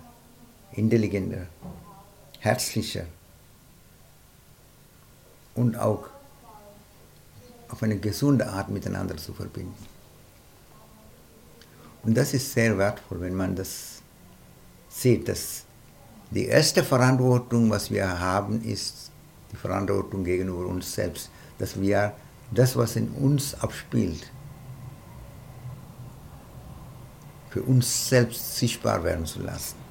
intelligenter, 0.77 1.47
herzlicher 2.41 3.07
und 5.55 5.77
auch 5.77 6.09
auf 7.69 7.83
eine 7.83 7.99
gesunde 7.99 8.47
Art 8.49 8.69
miteinander 8.69 9.17
zu 9.17 9.33
verbinden. 9.33 9.87
Und 12.03 12.15
das 12.15 12.35
ist 12.35 12.53
sehr 12.53 12.77
wertvoll, 12.77 13.21
wenn 13.21 13.35
man 13.35 13.57
das 13.57 14.03
sieht, 14.89 15.29
dass 15.29 15.65
Die 16.31 16.47
erste 16.47 16.83
Verantwortung, 16.83 17.71
was 17.71 17.91
wir 17.93 18.19
haben, 18.19 18.61
ist 18.63 19.13
die 19.53 19.57
Verantwortung 19.57 20.25
gegenüber 20.25 20.67
uns 20.67 20.93
selbst, 20.93 21.31
dass 21.59 21.81
wir 21.81 22.13
das, 22.51 22.77
was 22.77 22.97
in 22.97 23.09
uns 23.11 23.55
abspielt, 23.55 24.33
für 27.51 27.63
uns 27.63 28.09
selbst 28.09 28.57
sichtbar 28.57 29.05
werden 29.05 29.27
zu 29.27 29.43
lassen. 29.43 29.84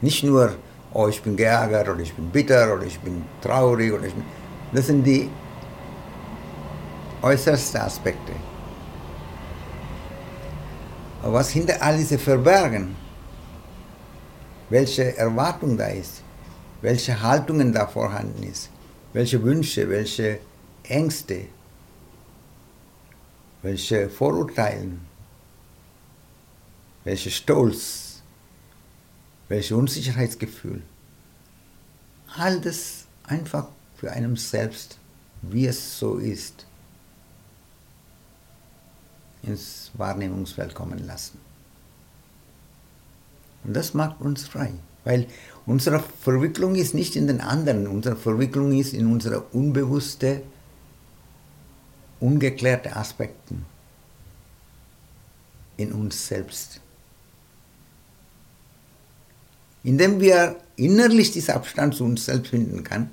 Nicht 0.00 0.24
nur, 0.24 0.56
oh, 0.92 1.08
ich 1.08 1.22
bin 1.22 1.36
geärgert 1.36 1.88
oder 1.88 2.00
ich 2.00 2.14
bin 2.14 2.30
bitter 2.30 2.74
oder 2.74 2.84
ich 2.84 2.98
bin 3.00 3.24
traurig 3.42 3.92
oder 3.92 4.04
ich 4.04 4.14
bin. 4.14 4.24
Das 4.72 4.86
sind 4.86 5.04
die 5.04 5.28
äußersten 7.22 7.80
Aspekte. 7.80 8.32
Aber 11.22 11.34
was 11.34 11.50
hinter 11.50 11.82
all 11.82 11.98
diese 11.98 12.18
verbergen, 12.18 12.96
welche 14.70 15.16
Erwartung 15.16 15.76
da 15.76 15.88
ist, 15.88 16.22
welche 16.80 17.20
Haltungen 17.20 17.72
da 17.72 17.86
vorhanden 17.86 18.42
ist, 18.42 18.70
welche 19.12 19.42
Wünsche, 19.42 19.88
welche 19.88 20.38
Ängste, 20.84 21.46
welche 23.62 24.08
Vorurteile, 24.08 24.92
welche 27.04 27.30
Stolz, 27.30 28.09
welche 29.50 29.76
Unsicherheitsgefühl. 29.76 30.80
All 32.36 32.60
das 32.60 33.06
einfach 33.24 33.66
für 33.96 34.12
einen 34.12 34.36
selbst, 34.36 34.98
wie 35.42 35.66
es 35.66 35.98
so 35.98 36.18
ist, 36.18 36.66
ins 39.42 39.90
Wahrnehmungsfeld 39.94 40.72
kommen 40.72 41.04
lassen. 41.04 41.38
Und 43.64 43.74
das 43.74 43.92
macht 43.92 44.20
uns 44.20 44.46
frei, 44.46 44.72
weil 45.02 45.26
unsere 45.66 45.98
Verwicklung 45.98 46.76
ist 46.76 46.94
nicht 46.94 47.16
in 47.16 47.26
den 47.26 47.40
anderen, 47.40 47.88
unsere 47.88 48.16
Verwicklung 48.16 48.78
ist 48.78 48.94
in 48.94 49.10
unsere 49.10 49.40
unbewusste, 49.40 50.42
ungeklärte 52.20 52.94
Aspekten 52.94 53.66
in 55.76 55.90
uns 55.92 56.28
selbst. 56.28 56.80
Indem 59.82 60.20
wir 60.20 60.56
innerlich 60.76 61.32
diesen 61.32 61.54
Abstand 61.54 61.94
zu 61.94 62.04
uns 62.04 62.26
selbst 62.26 62.50
finden 62.50 62.84
kann, 62.84 63.10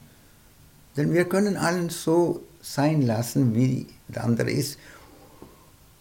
denn 0.96 1.14
wir 1.14 1.26
können 1.26 1.58
allen 1.58 1.90
so 1.90 2.42
sein 2.62 3.02
lassen, 3.02 3.56
wie 3.56 3.88
der 4.08 4.24
andere 4.24 4.52
ist, 4.52 4.78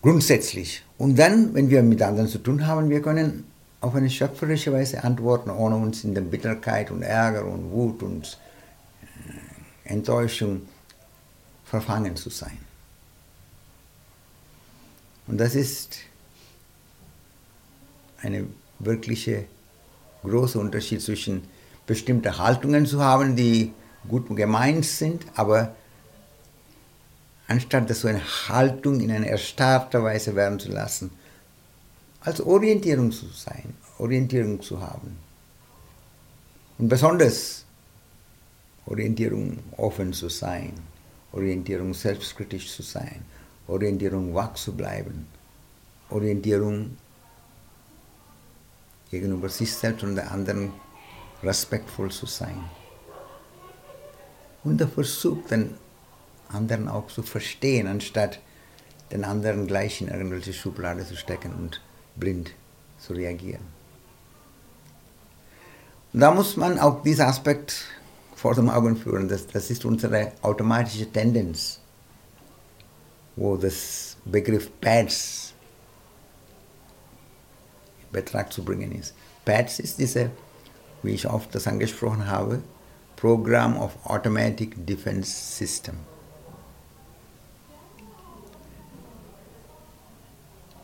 grundsätzlich. 0.02 0.82
Und 0.98 1.18
dann, 1.18 1.54
wenn 1.54 1.70
wir 1.70 1.82
mit 1.82 2.02
anderen 2.02 2.28
zu 2.28 2.38
tun 2.38 2.66
haben, 2.66 2.88
wir 2.90 3.02
können 3.02 3.44
auf 3.80 3.94
eine 3.94 4.10
schöpferische 4.10 4.72
Weise 4.72 5.04
antworten, 5.04 5.50
ohne 5.50 5.76
uns 5.76 6.04
in 6.04 6.14
der 6.14 6.22
Bitterkeit 6.22 6.90
und 6.90 7.02
Ärger 7.02 7.44
und 7.44 7.70
Wut 7.70 8.02
und 8.02 8.38
äh, 9.02 9.92
Enttäuschung 9.92 10.62
verfangen 11.64 12.16
zu 12.16 12.30
sein. 12.30 12.58
Und 15.26 15.38
das 15.38 15.54
ist 15.54 15.98
eine 18.22 18.46
wirkliche 18.78 19.44
große 20.22 20.58
Unterschied 20.58 21.02
zwischen 21.02 21.42
bestimmte 21.86 22.38
Haltungen 22.38 22.86
zu 22.86 23.02
haben, 23.02 23.36
die 23.36 23.72
gut 24.08 24.34
gemeint 24.34 24.84
sind, 24.84 25.24
aber 25.34 25.74
anstatt 27.48 27.88
das 27.88 28.00
so 28.00 28.08
eine 28.08 28.22
Haltung 28.48 29.00
in 29.00 29.10
eine 29.10 29.28
erstarrte 29.28 30.02
Weise 30.02 30.34
werden 30.34 30.58
zu 30.58 30.70
lassen, 30.70 31.10
als 32.20 32.40
Orientierung 32.40 33.12
zu 33.12 33.26
sein, 33.26 33.74
Orientierung 33.98 34.60
zu 34.60 34.80
haben. 34.80 35.16
Und 36.78 36.88
besonders 36.88 37.64
Orientierung 38.86 39.58
offen 39.76 40.12
zu 40.12 40.28
sein, 40.28 40.72
Orientierung 41.32 41.94
selbstkritisch 41.94 42.72
zu 42.72 42.82
sein, 42.82 43.24
Orientierung 43.68 44.34
wach 44.34 44.54
zu 44.54 44.72
bleiben, 44.72 45.26
Orientierung 46.10 46.96
gegenüber 49.10 49.48
sich 49.48 49.72
selbst 49.72 50.02
und 50.02 50.16
der 50.16 50.30
anderen 50.30 50.72
respektvoll 51.42 52.10
zu 52.10 52.26
sein. 52.26 52.64
Und 54.64 54.78
der 54.78 54.88
Versuch, 54.88 55.46
den 55.48 55.74
anderen 56.48 56.88
auch 56.88 57.06
zu 57.08 57.22
verstehen, 57.22 57.86
anstatt 57.86 58.40
den 59.12 59.24
anderen 59.24 59.66
gleich 59.66 60.00
in 60.00 60.08
irgendwelche 60.08 60.52
Schublade 60.52 61.06
zu 61.06 61.16
stecken 61.16 61.54
und 61.54 61.80
blind 62.16 62.52
zu 62.98 63.12
reagieren. 63.12 63.62
Und 66.12 66.20
da 66.20 66.32
muss 66.32 66.56
man 66.56 66.78
auch 66.78 67.02
diesen 67.02 67.26
Aspekt 67.26 67.84
vor 68.34 68.54
dem 68.54 68.70
Augen 68.70 68.96
führen. 68.96 69.28
Das, 69.28 69.46
das 69.46 69.70
ist 69.70 69.84
unsere 69.84 70.32
automatische 70.42 71.10
Tendenz, 71.10 71.80
wo 73.36 73.56
das 73.56 74.16
Begriff 74.24 74.70
Pads 74.80 75.45
in 78.16 78.24
Betracht 78.24 78.52
zu 78.52 78.64
bringen 78.64 78.92
ist. 78.92 79.14
PADS 79.44 79.78
ist 79.78 79.98
diese, 79.98 80.30
wie 81.02 81.12
ich 81.12 81.28
oft 81.28 81.54
das 81.54 81.66
angesprochen 81.66 82.26
habe, 82.26 82.62
Program 83.16 83.76
of 83.76 83.92
Automatic 84.04 84.86
Defense 84.86 85.30
System. 85.30 85.96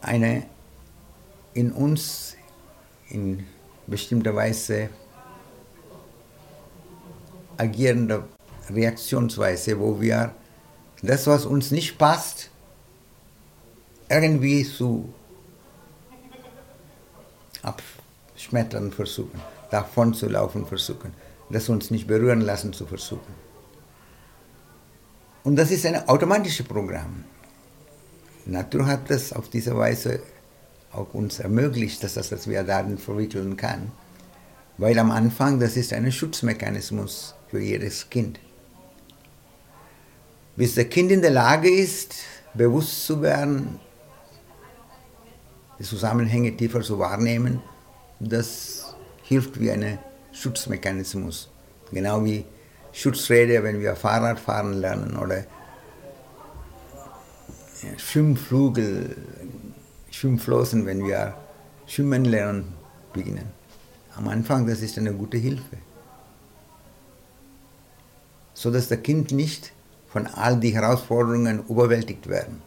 Eine 0.01 0.47
in 1.55 1.73
uns 1.73 2.37
in 3.09 3.47
bestimmter 3.87 4.35
Weise 4.35 4.89
agierende 7.57 8.25
Reaktionsweise, 8.71 9.79
wo 9.79 10.01
wir 10.01 10.35
das, 11.03 11.27
was 11.27 11.45
uns 11.45 11.71
nicht 11.71 11.99
passt, 11.99 12.51
irgendwie 14.09 14.65
zu 14.65 15.13
abschmettern 17.63 18.93
versuchen, 18.93 19.41
davon 19.71 20.15
zu 20.15 20.29
laufen 20.29 20.67
versuchen, 20.67 21.13
das 21.51 21.69
uns 21.69 21.91
nicht 21.91 22.07
berühren 22.07 22.41
lassen 22.41 22.73
zu 22.73 22.87
versuchen. 22.87 23.35
Und 25.45 25.57
das 25.57 25.71
ist 25.71 25.87
ein 25.87 26.09
automatisches 26.09 26.67
Programm. 26.67 27.25
Natur 28.47 28.87
hat 28.87 29.11
das 29.11 29.33
auf 29.33 29.49
diese 29.49 29.77
Weise 29.77 30.21
auch 30.93 31.15
uns 31.15 31.41
ermöglicht, 31.41 32.03
dass 32.03 32.15
das 32.15 32.29
dass 32.29 32.47
wir 32.47 32.63
Daten 32.63 32.99
verwickeln 32.99 33.57
kann. 33.57 33.93
Weil 34.79 34.99
am 34.99 35.11
Anfang, 35.11 35.61
das 35.61 35.77
ist 35.77 35.93
ein 35.93 36.11
Schutzmechanismus 36.11 37.35
für 37.51 37.61
jedes 37.61 38.09
Kind. 38.09 38.41
Bis 40.57 40.75
das 40.75 40.89
Kind 40.89 41.11
in 41.11 41.23
der 41.23 41.31
Lage 41.31 41.71
ist, 41.71 42.15
bewusst 42.55 43.07
zu 43.07 43.23
werden, 43.23 43.81
die 45.83 45.89
Zusammenhänge 45.89 46.57
tiefer 46.57 46.81
zu 46.81 47.01
wahrnehmen, 47.01 47.61
das 48.21 48.95
hilft 49.25 49.59
wie 49.59 49.73
ein 49.73 49.99
Schutzmechanismus. 50.31 51.51
Genau 51.91 52.25
wie 52.25 52.45
Schutzräder, 52.93 53.65
wenn 53.65 53.81
wir 53.81 53.97
Fahrrad 53.97 54.39
fahren 54.39 54.75
lernen 54.75 55.17
oder 55.17 55.45
Schwimmflügel 57.97 59.17
Schwimmflossen, 60.13 60.87
wenn 60.87 61.05
wir 61.05 61.35
schwimmen 61.87 62.27
lernen 62.27 62.75
beginnen. 63.13 63.47
Am 64.15 64.29
Anfang, 64.29 64.69
das 64.69 64.83
ist 64.83 64.99
eine 64.99 65.13
gute 65.13 65.39
Hilfe. 65.39 65.79
So 68.55 68.71
dass 68.71 68.87
das 68.87 69.03
Kind 69.03 69.33
nicht 69.33 69.73
von 70.07 70.29
all 70.29 70.61
die 70.61 70.75
Herausforderungen 70.75 71.65
überwältigt 71.69 72.29
werden. 72.29 72.63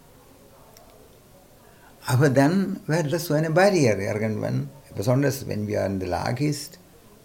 Aber 2.05 2.29
dann 2.29 2.79
wird 2.85 3.11
das 3.11 3.25
so 3.25 3.33
eine 3.33 3.49
Barriere 3.49 4.03
irgendwann, 4.03 4.69
besonders 4.95 5.47
wenn 5.47 5.67
wir 5.67 5.85
in 5.85 5.99
der 5.99 6.09
Lage 6.09 6.47
ist, 6.47 6.79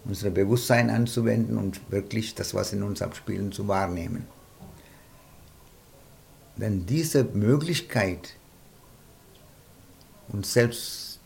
unser 0.05 0.31
Bewusstsein 0.31 0.89
anzuwenden 0.89 1.57
und 1.57 1.79
wirklich 1.91 2.33
das, 2.33 2.55
was 2.55 2.73
in 2.73 2.81
uns 2.81 3.01
abspielt, 3.01 3.53
zu 3.53 3.67
wahrnehmen. 3.67 4.25
Denn 6.57 6.85
diese 6.85 7.23
Möglichkeit, 7.23 8.35
uns 10.29 10.53
selbst 10.53 11.19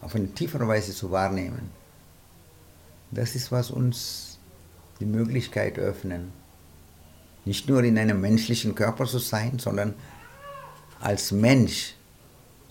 auf 0.00 0.14
eine 0.14 0.28
tiefere 0.28 0.68
Weise 0.68 0.92
zu 0.92 1.10
wahrnehmen, 1.10 1.70
das 3.10 3.34
ist, 3.34 3.50
was 3.50 3.70
uns 3.70 4.38
die 5.00 5.06
Möglichkeit 5.06 5.78
öffnen, 5.78 6.32
nicht 7.44 7.68
nur 7.68 7.82
in 7.82 7.98
einem 7.98 8.20
menschlichen 8.20 8.74
Körper 8.74 9.06
zu 9.06 9.18
sein, 9.18 9.58
sondern 9.58 9.94
als 11.00 11.32
Mensch 11.32 11.94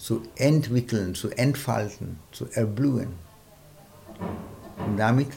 zu 0.04 0.22
entwickeln, 0.36 1.16
zu 1.16 1.30
entfalten, 1.30 2.20
zu 2.34 2.46
erblühen 2.52 3.14
und 4.86 4.98
damit 4.98 5.30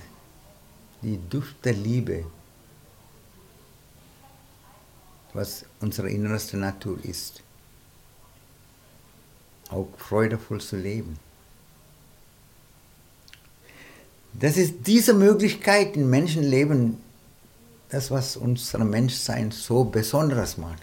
die 1.02 1.20
Duft 1.31 1.64
der 1.64 1.74
Liebe, 1.74 2.26
was 5.33 5.64
unsere 5.81 6.11
innerste 6.11 6.57
Natur 6.57 6.98
ist, 7.05 7.44
auch 9.70 9.87
freudevoll 9.98 10.61
zu 10.61 10.76
leben. 10.76 11.16
Das 14.33 14.57
ist 14.57 14.85
diese 14.85 15.14
Möglichkeit 15.14 15.96
im 15.96 16.11
Menschenleben, 16.11 16.98
das, 17.88 18.11
was 18.11 18.37
unser 18.37 18.85
Menschsein 18.85 19.52
so 19.52 19.85
besonders 19.85 20.59
macht. 20.59 20.83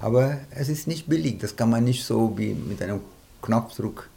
Aber 0.00 0.38
es 0.50 0.68
ist 0.68 0.86
nicht 0.86 1.08
billig, 1.08 1.38
das 1.38 1.56
kann 1.56 1.70
man 1.70 1.84
nicht 1.84 2.04
so 2.04 2.36
wie 2.36 2.54
mit 2.54 2.82
einem 2.82 3.00
Knopfdruck 3.42 4.08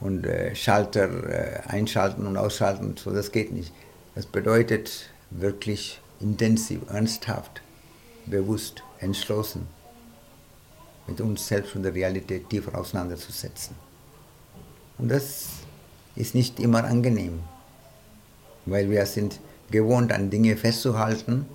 und 0.00 0.26
äh, 0.26 0.54
Schalter 0.54 1.08
äh, 1.28 1.60
einschalten 1.68 2.26
und 2.26 2.36
ausschalten, 2.36 2.96
so 2.96 3.10
das 3.10 3.32
geht 3.32 3.52
nicht. 3.52 3.72
Das 4.14 4.26
bedeutet 4.26 5.10
wirklich 5.30 6.00
intensiv, 6.20 6.80
ernsthaft, 6.90 7.62
bewusst, 8.26 8.82
entschlossen, 8.98 9.66
mit 11.06 11.20
uns 11.20 11.46
selbst 11.46 11.74
und 11.76 11.82
der 11.82 11.94
Realität 11.94 12.48
tiefer 12.50 12.78
auseinanderzusetzen. 12.78 13.74
Und 14.98 15.08
das 15.08 15.46
ist 16.14 16.34
nicht 16.34 16.60
immer 16.60 16.84
angenehm, 16.84 17.40
weil 18.66 18.90
wir 18.90 19.06
sind 19.06 19.40
gewohnt, 19.70 20.12
an 20.12 20.28
Dinge 20.28 20.56
festzuhalten, 20.56 21.46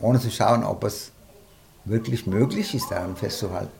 ohne 0.00 0.18
zu 0.18 0.30
schauen, 0.30 0.64
ob 0.64 0.82
es 0.84 1.12
wirklich 1.84 2.26
möglich 2.26 2.74
ist, 2.74 2.90
daran 2.90 3.16
festzuhalten. 3.16 3.72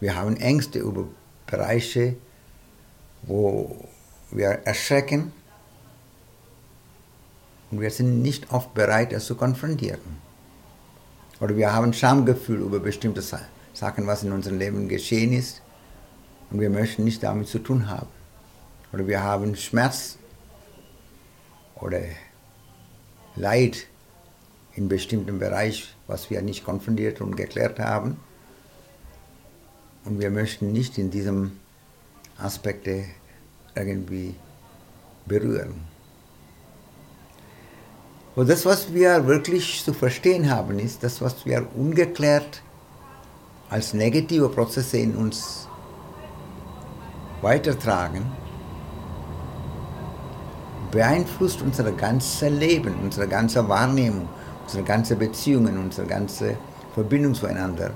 Wir 0.00 0.16
haben 0.16 0.36
Ängste 0.36 0.78
über 0.78 1.06
Bereiche, 1.46 2.16
wo 3.22 3.88
wir 4.30 4.48
erschrecken 4.64 5.32
und 7.70 7.80
wir 7.80 7.90
sind 7.90 8.22
nicht 8.22 8.52
oft 8.52 8.72
bereit, 8.74 9.12
es 9.12 9.26
zu 9.26 9.34
konfrontieren. 9.34 10.00
Oder 11.40 11.56
wir 11.56 11.72
haben 11.72 11.92
Schamgefühl 11.92 12.60
über 12.60 12.80
bestimmte 12.80 13.22
Sachen, 13.22 14.06
was 14.06 14.22
in 14.22 14.32
unserem 14.32 14.58
Leben 14.58 14.88
geschehen 14.88 15.32
ist 15.32 15.62
und 16.50 16.60
wir 16.60 16.70
möchten 16.70 17.04
nicht 17.04 17.22
damit 17.22 17.48
zu 17.48 17.58
tun 17.58 17.88
haben. 17.88 18.08
Oder 18.92 19.06
wir 19.06 19.22
haben 19.22 19.54
Schmerz 19.54 20.18
oder 21.76 22.00
Leid 23.36 23.86
in 24.74 24.88
bestimmten 24.88 25.38
Bereich, 25.38 25.94
was 26.10 26.28
wir 26.28 26.42
nicht 26.42 26.64
konfrontiert 26.64 27.20
und 27.20 27.36
geklärt 27.36 27.78
haben. 27.78 28.16
Und 30.04 30.18
wir 30.18 30.30
möchten 30.30 30.72
nicht 30.72 30.98
in 30.98 31.10
diesem 31.10 31.52
Aspekte 32.36 33.04
irgendwie 33.76 34.34
berühren. 35.26 35.74
Und 38.34 38.48
das, 38.48 38.64
was 38.66 38.92
wir 38.92 39.26
wirklich 39.26 39.84
zu 39.84 39.92
verstehen 39.92 40.50
haben, 40.50 40.78
ist, 40.78 41.02
das, 41.04 41.20
was 41.20 41.46
wir 41.46 41.66
ungeklärt 41.76 42.62
als 43.68 43.94
negative 43.94 44.48
Prozesse 44.48 44.98
in 44.98 45.14
uns 45.14 45.68
weitertragen, 47.40 48.24
beeinflusst 50.90 51.62
unser 51.62 51.92
ganzes 51.92 52.48
Leben, 52.50 52.94
unsere 53.00 53.28
ganze 53.28 53.68
Wahrnehmung, 53.68 54.28
unsere 54.70 54.84
ganze 54.84 55.16
Beziehungen, 55.16 55.78
unsere 55.78 56.06
ganze 56.06 56.56
Verbindung 56.94 57.34
zueinander 57.34 57.90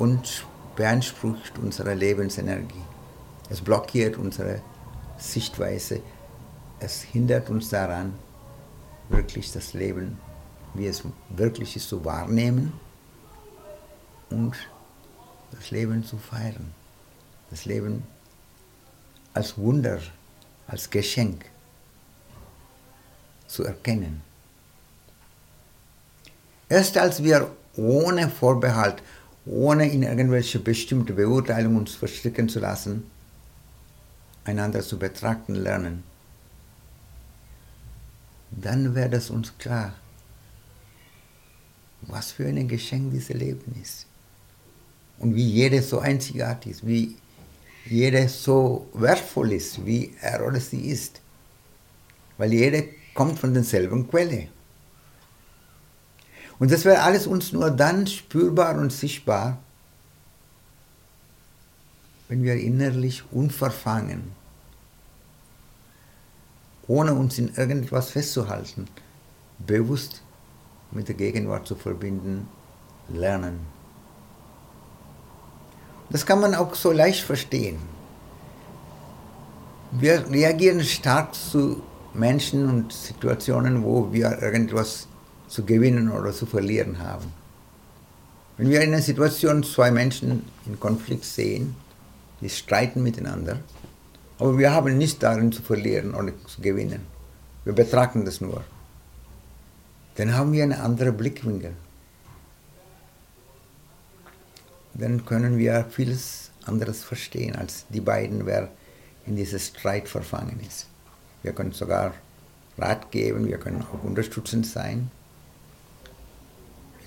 und 0.00 0.44
beansprucht 0.74 1.56
unsere 1.62 1.94
Lebensenergie. 1.94 2.82
Es 3.48 3.60
blockiert 3.60 4.16
unsere 4.16 4.62
Sichtweise. 5.16 6.00
Es 6.80 7.02
hindert 7.02 7.50
uns 7.50 7.68
daran, 7.68 8.14
wirklich 9.08 9.52
das 9.52 9.74
Leben, 9.74 10.18
wie 10.74 10.88
es 10.88 11.04
wirklich 11.28 11.76
ist, 11.76 11.88
zu 11.88 12.04
wahrnehmen 12.04 12.72
und 14.30 14.56
das 15.52 15.70
Leben 15.70 16.02
zu 16.02 16.18
feiern. 16.18 16.74
Das 17.50 17.64
Leben 17.64 18.02
als 19.32 19.56
Wunder, 19.56 20.00
als 20.66 20.90
Geschenk 20.90 21.44
zu 23.46 23.62
erkennen. 23.62 24.33
Erst 26.74 26.98
als 26.98 27.22
wir 27.22 27.52
ohne 27.76 28.28
Vorbehalt, 28.28 29.00
ohne 29.46 29.88
in 29.88 30.02
irgendwelche 30.02 30.58
bestimmte 30.58 31.12
Beurteilung 31.12 31.76
uns 31.76 31.94
verstricken 31.94 32.48
zu 32.48 32.58
lassen, 32.58 33.04
einander 34.42 34.82
zu 34.82 34.98
betrachten 34.98 35.54
lernen, 35.54 36.02
dann 38.50 38.96
wird 38.96 39.14
es 39.14 39.30
uns 39.30 39.56
klar, 39.56 39.92
was 42.02 42.32
für 42.32 42.48
ein 42.48 42.66
Geschenk 42.66 43.12
dieses 43.12 43.36
Leben 43.36 43.80
ist. 43.80 44.06
Und 45.20 45.36
wie 45.36 45.48
jedes 45.48 45.90
so 45.90 46.00
einzigartig 46.00 46.72
ist, 46.72 46.84
wie 46.84 47.14
jedes 47.84 48.42
so 48.42 48.88
wertvoll 48.94 49.52
ist, 49.52 49.86
wie 49.86 50.12
er 50.20 50.44
oder 50.44 50.58
sie 50.58 50.88
ist. 50.88 51.20
Weil 52.36 52.52
jede 52.52 52.88
kommt 53.14 53.38
von 53.38 53.54
derselben 53.54 54.08
Quelle. 54.10 54.48
Und 56.58 56.70
das 56.70 56.84
wäre 56.84 57.02
alles 57.02 57.26
uns 57.26 57.52
nur 57.52 57.70
dann 57.70 58.06
spürbar 58.06 58.76
und 58.76 58.92
sichtbar, 58.92 59.58
wenn 62.28 62.42
wir 62.42 62.54
innerlich 62.54 63.24
unverfangen, 63.32 64.32
ohne 66.86 67.14
uns 67.14 67.38
in 67.38 67.54
irgendetwas 67.54 68.10
festzuhalten, 68.10 68.86
bewusst 69.58 70.22
mit 70.90 71.08
der 71.08 71.14
Gegenwart 71.14 71.66
zu 71.66 71.74
verbinden, 71.74 72.48
lernen. 73.08 73.60
Das 76.10 76.24
kann 76.24 76.40
man 76.40 76.54
auch 76.54 76.74
so 76.74 76.92
leicht 76.92 77.24
verstehen. 77.24 77.78
Wir 79.90 80.28
reagieren 80.30 80.82
stark 80.82 81.34
zu 81.34 81.82
Menschen 82.14 82.68
und 82.68 82.92
Situationen, 82.92 83.82
wo 83.84 84.12
wir 84.12 84.42
irgendwas 84.42 85.08
zu 85.48 85.64
gewinnen 85.64 86.10
oder 86.10 86.32
zu 86.32 86.46
verlieren 86.46 86.98
haben. 86.98 87.32
Wenn 88.56 88.70
wir 88.70 88.80
in 88.82 88.92
einer 88.92 89.02
Situation 89.02 89.64
zwei 89.64 89.90
Menschen 89.90 90.44
in 90.66 90.78
Konflikt 90.78 91.24
sehen, 91.24 91.74
die 92.40 92.48
streiten 92.48 93.02
miteinander, 93.02 93.58
aber 94.38 94.58
wir 94.58 94.72
haben 94.72 94.98
nichts 94.98 95.18
darin 95.18 95.52
zu 95.52 95.62
verlieren 95.62 96.14
oder 96.14 96.32
zu 96.46 96.60
gewinnen. 96.60 97.06
Wir 97.64 97.72
betrachten 97.72 98.24
das 98.24 98.40
nur. 98.40 98.62
Dann 100.16 100.34
haben 100.34 100.52
wir 100.52 100.62
einen 100.62 100.80
anderen 100.80 101.16
Blickwinkel. 101.16 101.72
Dann 104.94 105.24
können 105.24 105.58
wir 105.58 105.86
vieles 105.90 106.50
anderes 106.64 107.02
verstehen 107.02 107.56
als 107.56 107.86
die 107.88 108.00
beiden, 108.00 108.46
wer 108.46 108.68
in 109.26 109.36
dieses 109.36 109.68
Streit 109.68 110.08
verfangen 110.08 110.60
ist. 110.66 110.86
Wir 111.42 111.52
können 111.52 111.72
sogar 111.72 112.14
Rat 112.78 113.10
geben, 113.10 113.46
wir 113.46 113.58
können 113.58 113.82
auch 113.82 114.04
unterstützend 114.04 114.66
sein. 114.66 115.10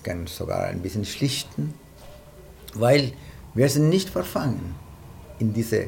Können 0.08 0.26
sogar 0.26 0.68
ein 0.68 0.80
bisschen 0.80 1.04
schlichten, 1.04 1.74
weil 2.76 3.12
wir 3.54 3.68
sind 3.68 3.90
nicht 3.90 4.08
verfangen 4.08 4.74
in 5.38 5.52
diese 5.52 5.88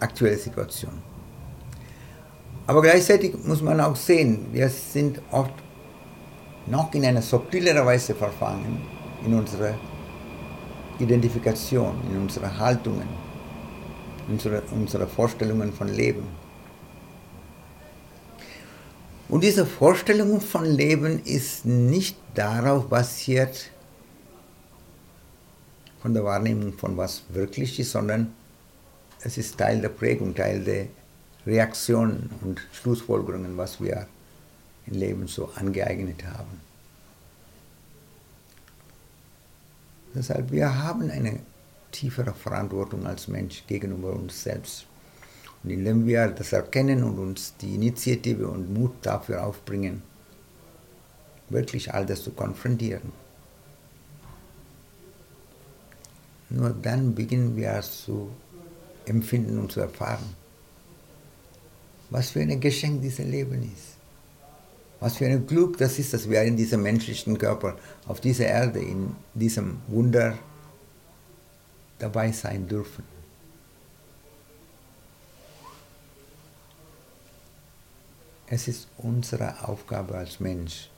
aktuelle 0.00 0.36
Situation. 0.36 0.92
Aber 2.66 2.82
gleichzeitig 2.82 3.34
muss 3.42 3.62
man 3.62 3.80
auch 3.80 3.96
sehen, 3.96 4.48
wir 4.52 4.68
sind 4.68 5.22
oft 5.30 5.54
noch 6.66 6.92
in 6.92 7.06
einer 7.06 7.22
subtileren 7.22 7.86
Weise 7.86 8.14
verfangen 8.14 8.82
in 9.24 9.32
unserer 9.32 9.78
Identifikation, 10.98 11.94
in 12.10 12.20
unsere 12.20 12.58
Haltungen, 12.58 13.08
in 14.28 14.34
unsere, 14.34 14.62
unsere 14.72 15.06
Vorstellungen 15.06 15.72
von 15.72 15.88
Leben. 15.88 16.24
Und 19.32 19.42
diese 19.42 19.64
Vorstellung 19.64 20.42
von 20.42 20.66
Leben 20.66 21.24
ist 21.24 21.64
nicht 21.64 22.18
darauf 22.34 22.90
basiert, 22.90 23.70
von 26.02 26.12
der 26.12 26.22
Wahrnehmung 26.22 26.74
von 26.74 26.98
was 26.98 27.22
wirklich 27.30 27.80
ist, 27.80 27.92
sondern 27.92 28.34
es 29.22 29.38
ist 29.38 29.56
Teil 29.56 29.80
der 29.80 29.88
Prägung, 29.88 30.34
Teil 30.34 30.62
der 30.62 30.88
Reaktionen 31.46 32.28
und 32.42 32.60
Schlussfolgerungen, 32.72 33.56
was 33.56 33.80
wir 33.80 34.06
im 34.86 34.98
Leben 34.98 35.26
so 35.26 35.48
angeeignet 35.54 36.22
haben. 36.26 36.60
Deshalb, 40.14 40.50
wir 40.50 40.78
haben 40.78 41.10
eine 41.10 41.38
tiefere 41.90 42.34
Verantwortung 42.34 43.06
als 43.06 43.28
Mensch 43.28 43.64
gegenüber 43.66 44.12
uns 44.12 44.42
selbst. 44.42 44.84
Und 45.62 45.70
indem 45.70 46.06
wir 46.06 46.28
das 46.28 46.52
erkennen 46.52 47.04
und 47.04 47.18
uns 47.18 47.54
die 47.60 47.74
Initiative 47.74 48.48
und 48.48 48.72
Mut 48.72 48.92
dafür 49.02 49.44
aufbringen, 49.46 50.02
wirklich 51.48 51.92
all 51.92 52.04
das 52.04 52.22
zu 52.22 52.32
konfrontieren, 52.32 53.12
nur 56.50 56.70
dann 56.70 57.14
beginnen 57.14 57.56
wir 57.56 57.80
zu 57.80 58.30
empfinden 59.06 59.58
und 59.58 59.72
zu 59.72 59.80
erfahren, 59.80 60.36
was 62.10 62.30
für 62.30 62.40
ein 62.40 62.60
Geschenk 62.60 63.00
dieses 63.00 63.24
Leben 63.24 63.62
ist. 63.62 63.96
Was 65.00 65.16
für 65.16 65.26
ein 65.26 65.46
Glück 65.46 65.78
das 65.78 65.98
ist, 65.98 66.12
dass 66.12 66.28
wir 66.28 66.42
in 66.42 66.56
diesem 66.56 66.82
menschlichen 66.82 67.36
Körper, 67.36 67.76
auf 68.06 68.20
dieser 68.20 68.46
Erde, 68.46 68.78
in 68.78 69.16
diesem 69.34 69.78
Wunder 69.88 70.38
dabei 71.98 72.30
sein 72.30 72.68
dürfen. 72.68 73.02
Es 78.54 78.68
ist 78.68 78.86
unsere 78.98 79.66
Aufgabe 79.66 80.14
als 80.14 80.38
Mensch, 80.38 80.90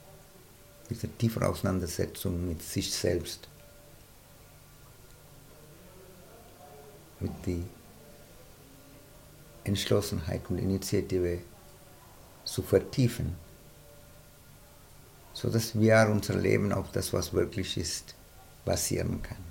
diese 0.91 1.07
tiefe 1.07 1.49
Auseinandersetzung 1.49 2.49
mit 2.49 2.61
sich 2.61 2.93
selbst, 2.93 3.47
mit 7.21 7.31
der 7.47 7.63
Entschlossenheit 9.63 10.41
und 10.51 10.59
Initiative 10.59 11.43
zu 12.45 12.61
vertiefen, 12.61 13.37
sodass 15.33 15.79
wir 15.79 16.09
unser 16.11 16.35
Leben 16.35 16.73
auf 16.73 16.91
das, 16.91 17.13
was 17.13 17.33
wirklich 17.33 17.77
ist, 17.77 18.17
basieren 18.65 19.23
kann. 19.23 19.45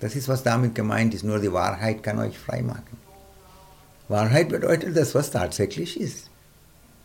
Das 0.00 0.16
ist, 0.16 0.26
was 0.26 0.42
damit 0.42 0.74
gemeint 0.74 1.12
ist. 1.12 1.22
Nur 1.22 1.38
die 1.38 1.52
Wahrheit 1.52 2.02
kann 2.02 2.18
euch 2.18 2.38
frei 2.38 2.62
machen. 2.62 3.09
Wahrheit 4.10 4.48
bedeutet 4.48 4.96
das, 4.96 5.14
was 5.14 5.30
tatsächlich 5.30 5.98
ist. 5.98 6.30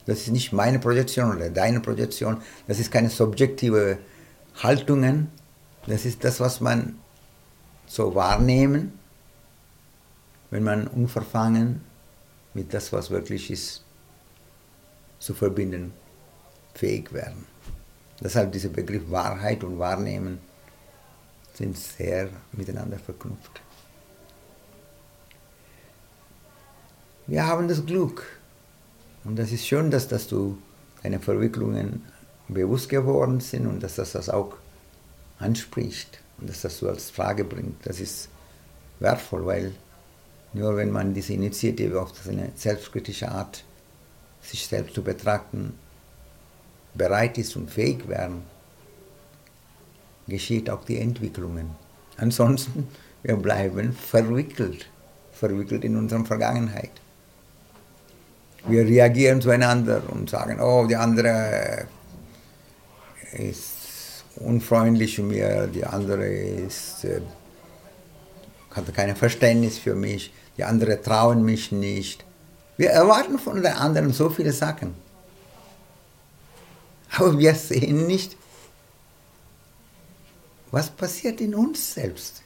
Das 0.08 0.20
ist 0.22 0.32
nicht 0.32 0.52
meine 0.54 0.80
Projektion 0.80 1.36
oder 1.36 1.50
deine 1.50 1.80
Projektion. 1.80 2.42
Das 2.68 2.80
ist 2.80 2.92
keine 2.92 3.10
subjektive 3.10 4.00
Haltungen. 4.56 5.30
Das 5.86 6.06
ist 6.06 6.24
das, 6.24 6.40
was 6.40 6.62
man 6.62 6.98
so 7.86 8.16
wahrnehmen, 8.16 8.94
wenn 10.50 10.64
man 10.64 10.88
unverfangen 10.88 11.82
mit 12.56 12.74
das, 12.74 12.92
was 12.92 13.12
wirklich 13.12 13.52
ist, 13.52 13.84
zu 15.20 15.34
verbinden 15.34 15.94
fähig 16.74 17.14
werden. 17.14 17.46
Deshalb 18.22 18.52
dieser 18.52 18.70
Begriff 18.70 19.10
Wahrheit 19.12 19.64
und 19.64 19.78
Wahrnehmen 19.78 20.40
sind 21.54 21.78
sehr 21.78 22.30
miteinander 22.52 22.98
verknüpft. 22.98 23.62
Wir 27.28 27.48
haben 27.48 27.68
das 27.68 27.84
Glück, 27.84 28.24
und 29.24 29.38
das 29.38 29.52
ist 29.52 29.66
schön, 29.66 29.90
dass, 29.90 30.08
dass 30.08 30.28
du 30.28 30.60
deine 31.02 31.20
Verwicklungen 31.20 32.04
bewusst 32.48 32.88
geworden 32.88 33.40
sind 33.40 33.66
und 33.66 33.82
dass 33.82 33.96
das 33.96 34.12
das 34.12 34.30
auch 34.30 34.54
anspricht 35.40 36.20
und 36.40 36.48
dass 36.48 36.62
das 36.62 36.80
du 36.80 36.88
als 36.88 37.10
Frage 37.10 37.44
bringt. 37.44 37.84
Das 37.84 38.00
ist 38.00 38.30
wertvoll, 39.00 39.44
weil 39.48 39.72
nur 40.54 40.78
wenn 40.78 40.92
man 40.92 41.16
diese 41.16 41.34
Initiative 41.34 42.00
auf 42.00 42.12
eine 42.30 42.52
selbstkritische 42.54 43.32
Art, 43.32 43.64
sich 44.44 44.68
selbst 44.68 44.94
zu 44.94 45.04
betrachten, 45.04 45.74
bereit 46.94 47.40
ist 47.40 47.56
und 47.56 47.72
fähig 47.72 48.08
werden, 48.08 48.44
geschieht 50.28 50.70
auch 50.70 50.86
die 50.86 51.00
Entwicklungen. 51.00 51.72
Ansonsten, 52.18 52.88
wir 53.24 53.36
bleiben 53.36 53.94
verwickelt, 53.94 54.86
verwickelt 55.32 55.84
in 55.84 55.98
unserer 55.98 56.24
Vergangenheit 56.24 56.92
wir 58.68 58.86
reagieren 58.86 59.42
zueinander 59.42 60.02
und 60.12 60.30
sagen, 60.30 60.60
oh, 60.60 60.86
die 60.88 60.96
andere 60.96 61.88
ist 63.34 64.24
unfreundlich 64.38 65.16
zu 65.16 65.24
mir, 65.24 65.68
die 65.68 65.86
andere 65.86 66.26
ist, 66.28 67.06
äh, 67.06 67.22
hat 68.72 68.94
kein 68.94 69.16
Verständnis 69.16 69.78
für 69.78 69.96
mich, 69.96 70.34
die 70.58 70.64
andere 70.64 71.02
trauen 71.02 71.44
mich 71.44 71.72
nicht. 71.72 72.26
Wir 72.78 72.90
erwarten 72.90 73.40
von 73.40 73.62
der 73.62 73.80
anderen 73.80 74.12
so 74.12 74.30
viele 74.30 74.52
Sachen. 74.52 74.94
Aber 77.18 77.38
wir 77.38 77.56
sehen 77.56 78.08
nicht, 78.08 78.36
was 80.72 80.90
passiert 80.90 81.40
in 81.40 81.56
uns 81.56 81.94
selbst. 81.94 82.42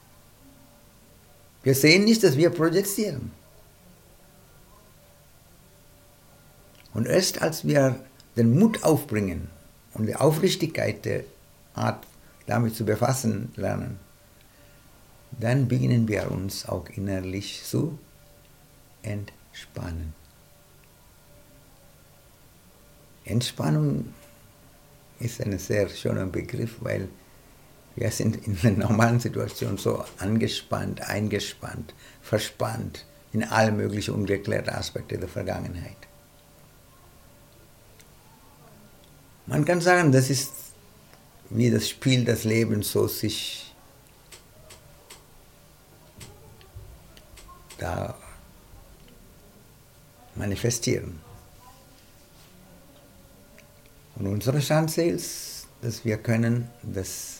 Wir 1.64 1.74
sehen 1.74 2.06
nicht, 2.06 2.24
dass 2.24 2.38
wir 2.38 2.52
projizieren. 2.52 3.32
Und 6.94 7.08
erst 7.08 7.42
als 7.42 7.66
wir 7.66 8.00
den 8.36 8.58
Mut 8.58 8.84
aufbringen 8.84 9.50
und 9.94 10.06
die 10.08 10.16
Aufrichtigkeit 10.16 11.06
der 11.06 11.24
Art 11.74 12.06
damit 12.48 12.76
zu 12.76 12.86
befassen 12.86 13.52
lernen, 13.56 14.00
dann 15.40 15.68
beginnen 15.68 16.08
wir 16.08 16.32
uns 16.32 16.68
auch 16.68 16.88
innerlich 16.90 17.64
zu 17.64 17.98
entspannen. 19.04 20.14
Entspannung 23.26 24.14
ist 25.20 25.42
ein 25.42 25.58
sehr 25.60 25.88
schöner 25.90 26.26
Begriff, 26.26 26.78
weil 26.80 27.10
wir 27.96 28.10
sind 28.12 28.48
in 28.48 28.58
der 28.62 28.72
normalen 28.72 29.20
Situation 29.20 29.78
so 29.78 30.04
angespannt, 30.18 31.02
eingespannt, 31.08 31.94
verspannt 32.22 33.06
in 33.32 33.44
alle 33.44 33.72
möglichen 33.72 34.16
ungeklärten 34.16 34.74
Aspekte 34.74 35.18
der 35.18 35.30
Vergangenheit. 35.30 36.09
Man 39.50 39.66
kann 39.66 39.82
sagen, 39.82 40.12
das 40.12 40.30
ist 40.30 40.52
wie 41.50 41.72
das 41.72 41.90
Spiel 41.90 42.24
des 42.24 42.44
Lebens 42.44 42.92
so 42.92 43.08
sich 43.08 43.74
da 47.80 48.16
manifestieren. 50.36 51.20
Und 54.18 54.28
unsere 54.28 54.60
Chance 54.60 55.02
ist, 55.02 55.68
dass 55.82 56.06
wir 56.06 56.18
können 56.20 56.70
das 56.84 57.40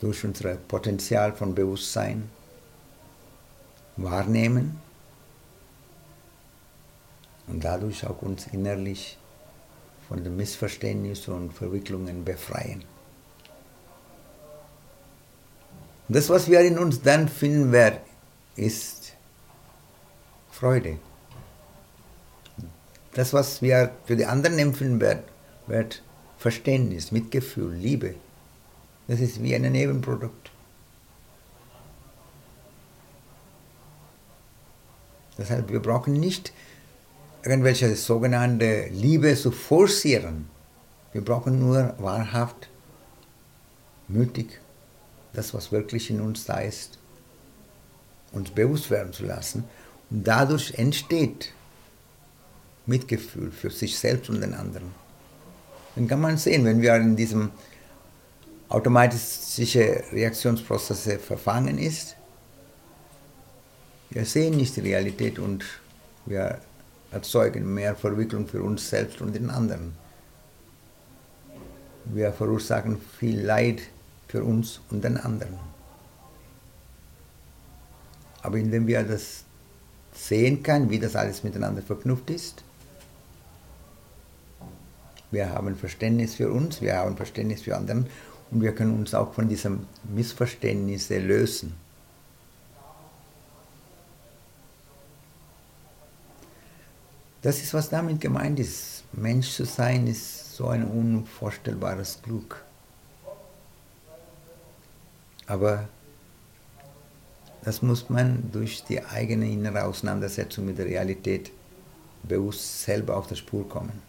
durch 0.00 0.24
unser 0.24 0.54
Potenzial 0.54 1.34
von 1.34 1.54
Bewusstsein 1.54 2.30
wahrnehmen 3.98 4.80
und 7.46 7.62
dadurch 7.62 8.06
auch 8.06 8.22
uns 8.22 8.46
innerlich 8.46 9.18
von 10.08 10.24
den 10.24 10.36
Missverständnissen 10.36 11.34
und 11.34 11.52
Verwicklungen 11.52 12.24
befreien. 12.24 12.84
Das, 16.08 16.30
was 16.30 16.50
wir 16.50 16.60
in 16.60 16.78
uns 16.78 17.02
dann 17.02 17.28
finden 17.28 17.70
werden, 17.70 18.00
ist 18.56 19.12
Freude. 20.50 20.98
Das, 23.12 23.32
was 23.34 23.60
wir 23.60 23.90
für 24.06 24.16
die 24.16 24.24
anderen 24.24 24.58
empfinden 24.58 25.00
werden, 25.00 25.22
wird 25.66 26.02
Verständnis, 26.38 27.12
Mitgefühl, 27.12 27.74
Liebe. 27.74 28.14
Das 29.06 29.20
ist 29.20 29.42
wie 29.42 29.54
ein 29.54 29.70
Nebenprodukt. 29.70 30.50
Deshalb, 35.36 35.70
wir 35.70 35.80
brauchen 35.80 36.14
nicht 36.14 36.52
irgendwelche 37.48 37.96
sogenannte 37.96 38.88
Liebe 38.90 39.34
zu 39.34 39.50
forcieren. 39.50 40.50
Wir 41.12 41.24
brauchen 41.24 41.58
nur 41.58 41.94
wahrhaft, 41.98 42.68
mutig, 44.06 44.60
das, 45.32 45.54
was 45.54 45.72
wirklich 45.72 46.10
in 46.10 46.20
uns 46.20 46.44
da 46.44 46.58
ist, 46.58 46.98
uns 48.32 48.50
bewusst 48.50 48.90
werden 48.90 49.12
zu 49.12 49.24
lassen. 49.24 49.64
Und 50.10 50.26
dadurch 50.28 50.74
entsteht 50.74 51.52
Mitgefühl 52.84 53.50
für 53.50 53.70
sich 53.70 53.98
selbst 53.98 54.28
und 54.28 54.40
den 54.42 54.52
anderen. 54.52 54.94
Dann 55.94 56.06
kann 56.06 56.20
man 56.20 56.36
sehen, 56.36 56.64
wenn 56.66 56.82
wir 56.82 56.96
in 56.96 57.16
diesem 57.16 57.50
automatischen 58.68 59.82
Reaktionsprozess 60.12 61.18
verfangen 61.24 61.78
ist, 61.78 62.14
wir 64.10 64.24
sehen 64.24 64.56
nicht 64.56 64.76
die 64.76 64.80
Realität 64.80 65.38
und 65.38 65.64
wir 66.26 66.58
erzeugen 67.10 67.72
mehr 67.74 67.94
Verwicklung 67.94 68.46
für 68.46 68.62
uns 68.62 68.88
selbst 68.88 69.20
und 69.20 69.34
den 69.34 69.50
anderen. 69.50 69.94
Wir 72.04 72.32
verursachen 72.32 73.00
viel 73.18 73.40
Leid 73.40 73.80
für 74.28 74.42
uns 74.42 74.80
und 74.90 75.04
den 75.04 75.16
anderen. 75.16 75.58
Aber 78.42 78.56
indem 78.56 78.86
wir 78.86 79.02
das 79.02 79.44
sehen 80.14 80.62
können, 80.62 80.90
wie 80.90 80.98
das 80.98 81.16
alles 81.16 81.44
miteinander 81.44 81.82
verknüpft 81.82 82.30
ist, 82.30 82.64
wir 85.30 85.50
haben 85.50 85.76
Verständnis 85.76 86.36
für 86.36 86.50
uns, 86.50 86.80
wir 86.80 86.96
haben 86.96 87.16
Verständnis 87.16 87.62
für 87.62 87.76
anderen 87.76 88.06
und 88.50 88.62
wir 88.62 88.74
können 88.74 88.98
uns 88.98 89.14
auch 89.14 89.34
von 89.34 89.48
diesen 89.48 89.86
Missverständnissen 90.14 91.26
lösen. 91.26 91.87
Das 97.48 97.62
ist, 97.62 97.72
was 97.72 97.88
damit 97.88 98.20
gemeint 98.20 98.60
ist. 98.60 99.04
Mensch 99.12 99.50
zu 99.54 99.64
sein 99.64 100.06
ist 100.06 100.54
so 100.54 100.68
ein 100.68 100.84
unvorstellbares 100.84 102.20
Glück. 102.22 102.62
Aber 105.46 105.88
das 107.62 107.80
muss 107.80 108.10
man 108.10 108.52
durch 108.52 108.84
die 108.84 109.02
eigene 109.02 109.50
innere 109.50 109.84
Auseinandersetzung 109.84 110.66
mit 110.66 110.76
der 110.76 110.84
Realität 110.84 111.50
bewusst 112.22 112.82
selber 112.82 113.16
auf 113.16 113.28
der 113.28 113.36
Spur 113.36 113.66
kommen. 113.66 114.02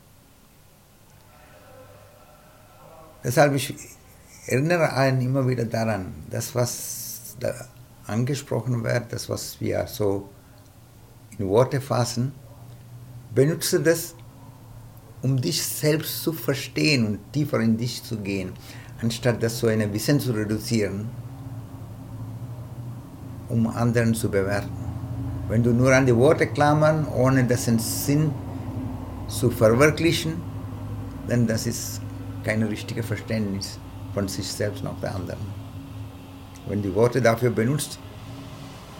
Deshalb 3.23 3.53
ich 3.53 3.73
erinnere 4.47 4.91
einen 4.91 5.21
immer 5.21 5.47
wieder 5.47 5.63
daran, 5.63 6.13
das, 6.29 6.53
was 6.55 7.37
da 7.39 7.53
angesprochen 8.05 8.83
wird, 8.83 9.13
das, 9.13 9.29
was 9.29 9.61
wir 9.61 9.87
so 9.87 10.27
in 11.37 11.47
Worte 11.47 11.79
fassen, 11.79 12.33
benutze 13.33 13.79
das, 13.79 14.15
um 15.21 15.39
dich 15.39 15.61
selbst 15.61 16.23
zu 16.23 16.33
verstehen 16.33 17.05
und 17.05 17.33
tiefer 17.33 17.59
in 17.59 17.77
dich 17.77 18.03
zu 18.03 18.17
gehen, 18.17 18.51
anstatt 19.01 19.41
das 19.43 19.57
zu 19.57 19.67
einem 19.67 19.93
Wissen 19.93 20.19
zu 20.19 20.31
reduzieren, 20.31 21.09
um 23.49 23.67
anderen 23.67 24.13
zu 24.13 24.29
bewerten. 24.29 24.69
Wenn 25.47 25.63
du 25.63 25.73
nur 25.73 25.93
an 25.93 26.05
die 26.05 26.15
Worte 26.15 26.47
klammern, 26.47 27.07
ohne 27.07 27.43
dessen 27.43 27.79
Sinn 27.79 28.31
zu 29.27 29.49
verwirklichen, 29.49 30.33
dann 31.27 31.47
das 31.47 31.67
ist 31.67 32.01
kein 32.43 32.63
richtiges 32.63 33.05
Verständnis 33.05 33.79
von 34.13 34.27
sich 34.27 34.47
selbst 34.47 34.83
noch 34.83 34.99
der 35.01 35.15
anderen. 35.15 35.39
Wenn 36.67 36.81
die 36.81 36.93
Worte 36.93 37.21
dafür 37.21 37.49
benutzt, 37.49 37.99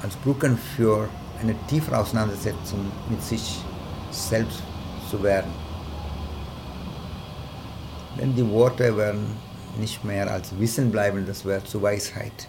als 0.02 0.16
Brücken 0.18 0.58
für 0.76 1.08
eine 1.42 1.56
tiefere 1.68 1.98
Auseinandersetzung 1.98 2.80
mit 3.10 3.22
sich 3.22 3.62
selbst 4.12 4.62
zu 5.10 5.22
werden. 5.24 5.52
Denn 8.20 8.36
die 8.36 8.48
Worte 8.50 8.96
werden 8.98 9.26
nicht 9.78 10.04
mehr 10.04 10.30
als 10.32 10.58
Wissen 10.60 10.92
bleiben, 10.92 11.26
das 11.26 11.46
wird 11.46 11.68
zu 11.68 11.82
Weisheit. 11.82 12.48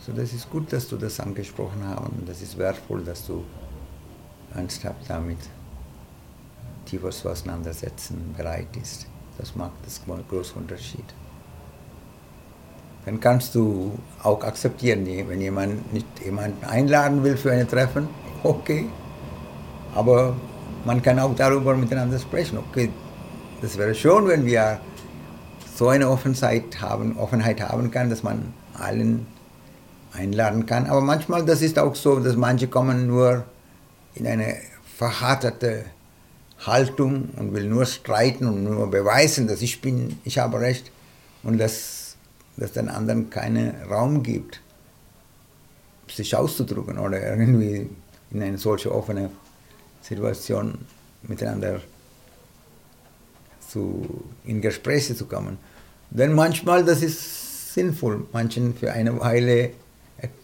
So, 0.00 0.12
das 0.12 0.32
ist 0.32 0.48
gut, 0.50 0.72
dass 0.72 0.88
du 0.88 0.96
das 0.96 1.20
angesprochen 1.20 1.86
hast 1.86 2.10
das 2.26 2.40
ist 2.40 2.56
wertvoll, 2.56 3.04
dass 3.04 3.26
du 3.26 3.44
ernsthaft 4.54 5.08
damit 5.08 5.38
tiefer 6.86 7.10
zu 7.10 7.28
auseinandersetzen 7.28 8.34
bereit 8.36 8.72
bist. 8.72 9.06
Das 9.36 9.54
macht 9.54 9.72
das 9.84 10.00
großen 10.28 10.56
Unterschied. 10.56 11.04
Dann 13.08 13.20
kannst 13.20 13.54
du 13.54 13.98
auch 14.22 14.44
akzeptieren, 14.44 15.06
wenn 15.06 15.40
jemand 15.40 15.94
nicht 15.94 16.04
jemanden 16.22 16.62
einladen 16.66 17.24
will 17.24 17.38
für 17.38 17.50
ein 17.50 17.66
Treffen, 17.66 18.06
okay. 18.42 18.84
Aber 19.94 20.36
man 20.84 21.00
kann 21.00 21.18
auch 21.18 21.34
darüber 21.34 21.74
miteinander 21.74 22.18
sprechen. 22.18 22.58
Okay, 22.58 22.90
das 23.62 23.78
wäre 23.78 23.94
schon, 23.94 24.28
wenn 24.28 24.44
wir 24.44 24.78
so 25.74 25.88
eine 25.88 26.06
Offenheit 26.10 26.82
haben, 26.82 27.16
Offenheit 27.16 27.62
haben 27.62 27.90
kann, 27.90 28.10
dass 28.10 28.22
man 28.22 28.52
allen 28.74 29.26
einladen 30.12 30.66
kann. 30.66 30.84
Aber 30.84 31.00
manchmal, 31.00 31.46
das 31.46 31.62
ist 31.62 31.78
auch 31.78 31.94
so, 31.94 32.20
dass 32.20 32.36
manche 32.36 32.68
kommen 32.68 33.06
nur 33.06 33.44
in 34.16 34.26
eine 34.26 34.56
verhärtete 34.98 35.86
Haltung 36.66 37.30
und 37.38 37.54
will 37.54 37.70
nur 37.70 37.86
streiten 37.86 38.46
und 38.46 38.64
nur 38.64 38.90
beweisen, 38.90 39.48
dass 39.48 39.62
ich 39.62 39.80
bin, 39.80 40.18
ich 40.24 40.38
habe 40.38 40.60
recht 40.60 40.92
und 41.42 41.56
dass 41.56 41.97
das 42.58 42.72
den 42.72 42.88
anderen 42.88 43.30
keinen 43.30 43.74
Raum 43.88 44.22
gibt, 44.22 44.60
sich 46.08 46.34
auszudrücken 46.34 46.98
oder 46.98 47.24
irgendwie 47.24 47.88
in 48.30 48.42
eine 48.42 48.58
solche 48.58 48.94
offene 48.94 49.30
Situation 50.02 50.78
miteinander 51.22 51.80
zu, 53.68 54.24
in 54.44 54.60
Gespräche 54.60 55.14
zu 55.14 55.26
kommen. 55.26 55.58
Denn 56.10 56.32
manchmal, 56.32 56.84
das 56.84 57.02
ist 57.02 57.74
sinnvoll, 57.74 58.26
manchen 58.32 58.74
für 58.74 58.92
eine 58.92 59.20
Weile 59.20 59.70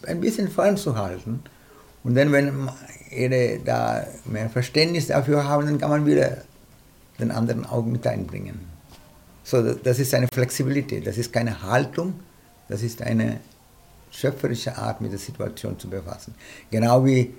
ein 0.05 0.21
bisschen 0.21 0.49
fernzuhalten. 0.49 1.41
Und 2.03 2.15
dann, 2.15 2.31
wenn 2.31 2.69
jeder 3.09 3.57
da 3.57 4.07
mehr 4.25 4.49
Verständnis 4.49 5.07
dafür 5.07 5.47
haben, 5.47 5.65
dann 5.65 5.79
kann 5.79 5.89
man 5.89 6.05
wieder 6.05 6.37
den 7.19 7.31
anderen 7.31 7.65
auch 7.65 7.83
mit 7.83 8.05
einbringen. 8.05 8.74
So, 9.45 9.61
das 9.61 9.99
ist 9.99 10.11
eine 10.15 10.27
Flexibilität, 10.33 11.05
das 11.05 11.19
ist 11.19 11.31
keine 11.31 11.61
Haltung, 11.61 12.15
das 12.67 12.81
ist 12.81 13.03
eine 13.03 13.41
schöpferische 14.09 14.75
Art, 14.75 15.01
mit 15.01 15.11
der 15.11 15.19
Situation 15.19 15.77
zu 15.77 15.87
befassen. 15.87 16.33
Genau 16.71 17.05
wie 17.05 17.31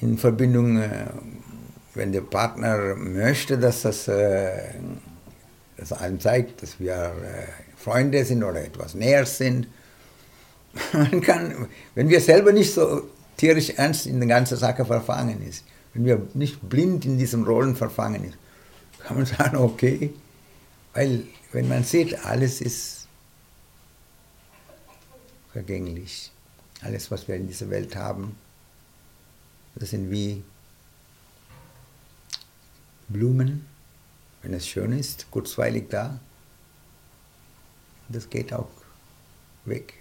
in 0.00 0.18
Verbindung, 0.18 0.76
äh, 0.76 1.06
wenn 1.94 2.12
der 2.12 2.20
Partner 2.20 2.94
möchte, 2.94 3.56
dass 3.56 3.82
das 3.82 4.06
äh, 4.06 4.50
dass 5.78 5.94
einem 5.94 6.20
zeigt, 6.20 6.62
dass 6.62 6.78
wir 6.78 6.92
äh, 6.92 7.46
Freunde 7.76 8.22
sind 8.26 8.44
oder 8.44 8.62
etwas 8.62 8.94
näher 8.94 9.24
sind, 9.24 9.66
man 10.92 11.22
kann, 11.22 11.68
wenn 11.94 12.10
wir 12.10 12.20
selber 12.20 12.52
nicht 12.52 12.74
so 12.74 13.08
tierisch 13.38 13.70
ernst 13.70 14.06
in 14.06 14.18
der 14.18 14.28
ganzen 14.28 14.58
Sache 14.58 14.84
verfangen 14.84 15.40
ist, 15.48 15.64
wenn 15.94 16.04
wir 16.04 16.20
nicht 16.34 16.68
blind 16.68 17.06
in 17.06 17.16
diesen 17.16 17.44
Rollen 17.44 17.76
verfangen 17.76 18.24
ist, 18.24 18.36
kann 19.06 19.16
man 19.16 19.24
sagen, 19.24 19.56
okay, 19.56 20.12
weil 20.98 21.22
wenn 21.52 21.68
man 21.68 21.84
sieht, 21.84 22.24
alles 22.24 22.60
ist 22.60 23.06
vergänglich. 25.52 26.32
Alles, 26.80 27.08
was 27.12 27.28
wir 27.28 27.36
in 27.36 27.46
dieser 27.46 27.70
Welt 27.70 27.94
haben, 27.94 28.36
das 29.76 29.90
sind 29.90 30.10
wie 30.10 30.42
Blumen, 33.08 33.64
wenn 34.42 34.54
es 34.54 34.66
schön 34.66 34.90
ist, 34.90 35.30
kurzweilig 35.30 35.88
da, 35.88 36.18
das 38.08 38.28
geht 38.28 38.52
auch 38.52 38.70
weg 39.66 39.94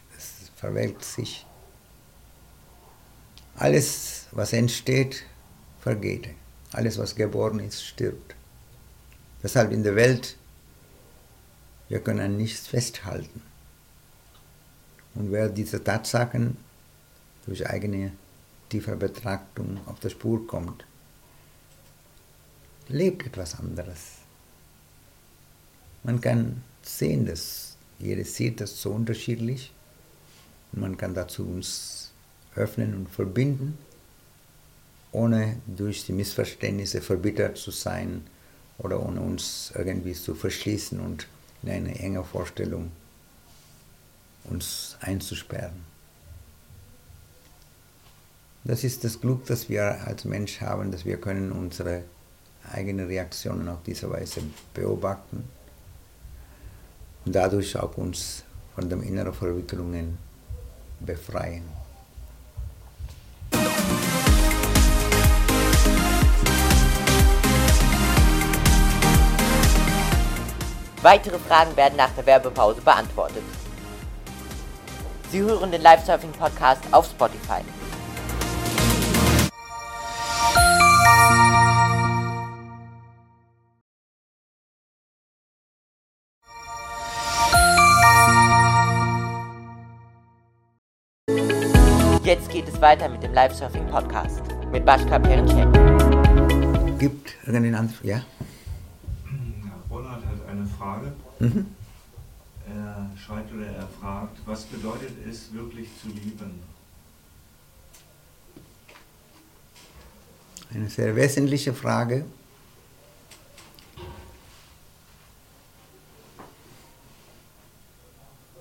verwelkt 0.56 1.04
sich. 1.04 1.46
Alles, 3.56 4.26
was 4.32 4.52
entsteht, 4.52 5.26
vergeht. 5.80 6.30
Alles, 6.72 6.98
was 6.98 7.16
geboren 7.16 7.60
ist, 7.60 7.86
stirbt. 7.86 8.34
Deshalb 9.44 9.72
in 9.72 9.84
der 9.84 9.96
Welt, 9.96 10.36
wir 11.89 12.00
können 12.00 12.38
nichts 12.38 12.67
festhalten. 12.67 13.41
Und 15.15 15.32
wer 15.32 15.50
diese 15.50 15.84
Tatsachen 15.84 16.58
durch 17.45 17.67
eigene 17.67 18.12
tiefe 18.69 18.95
Betrachtung 18.95 19.80
auf 19.86 20.00
der 20.00 20.10
Spur 20.10 20.45
kommt, 20.45 20.86
lebt 22.89 23.26
etwas 23.26 23.58
anderes. 23.60 24.17
Man 26.04 26.21
kann 26.21 26.62
sehen, 26.84 27.26
dass 27.26 27.76
jeder 28.00 28.23
sieht 28.23 28.62
das 28.62 28.82
so 28.82 28.91
unterschiedlich 28.91 29.71
man 30.71 30.97
kann 30.97 31.13
dazu 31.13 31.43
uns 31.43 32.12
öffnen 32.56 32.93
und 32.93 33.10
verbinden, 33.10 33.78
ohne 35.12 35.58
durch 35.65 36.06
die 36.06 36.13
Missverständnisse 36.13 37.02
verbittert 37.02 37.58
zu 37.58 37.71
sein 37.71 38.26
oder 38.78 39.04
ohne 39.04 39.21
uns 39.21 39.71
irgendwie 39.76 40.13
zu 40.13 40.36
verschließen 40.36 41.00
und 41.00 41.28
in 41.68 41.74
eine 41.74 42.00
enge 42.00 42.24
Vorstellung 42.24 42.92
uns 44.46 44.98
einzusperren. 45.02 45.86
Das 48.64 48.84
ist 48.84 49.04
das 49.04 49.20
Glück, 49.20 49.46
das 49.46 49.70
wir 49.70 50.06
als 50.06 50.26
Mensch 50.26 50.62
haben, 50.62 50.92
dass 50.92 51.06
wir 51.06 51.18
können 51.20 51.52
unsere 51.52 52.04
eigenen 52.72 53.08
Reaktionen 53.08 53.68
auf 53.70 53.80
diese 53.86 54.10
Weise 54.10 54.42
beobachten 54.74 55.48
und 57.26 57.36
dadurch 57.36 57.78
auch 57.78 57.98
uns 57.98 58.44
von 58.76 58.90
den 58.90 59.04
inneren 59.04 59.34
Verwicklungen 59.34 60.18
befreien. 61.00 61.64
Weitere 71.08 71.39
Fragen 71.39 71.74
werden 71.78 71.96
nach 71.96 72.10
der 72.17 72.26
Werbepause 72.26 72.82
beantwortet. 72.82 73.41
Sie 75.32 75.39
hören 75.39 75.72
den 75.72 75.82
Live-Surfing-Podcast 75.82 76.84
auf 76.91 77.06
Spotify. 77.06 77.62
Jetzt 92.25 92.50
geht 92.50 92.67
es 92.67 92.82
weiter 92.82 93.08
mit 93.08 93.23
dem 93.23 93.34
Live-Surfing-Podcast 93.34 94.42
mit 94.73 94.84
Bashka 94.86 95.19
Perincek. 95.19 95.71
Gibt 97.00 97.38
irgendeinen 97.46 97.75
anderen? 97.75 98.06
Ja? 98.06 98.25
Mhm. 101.40 101.65
Er 102.67 103.10
schreibt 103.17 103.54
oder 103.54 103.67
er 103.67 103.88
fragt, 103.88 104.38
was 104.46 104.65
bedeutet 104.65 105.12
es 105.29 105.54
wirklich 105.54 105.88
zu 106.02 106.10
lieben? 106.10 106.60
Eine 110.73 110.90
sehr 110.90 111.15
wesentliche 111.15 111.73
Frage. 111.73 112.25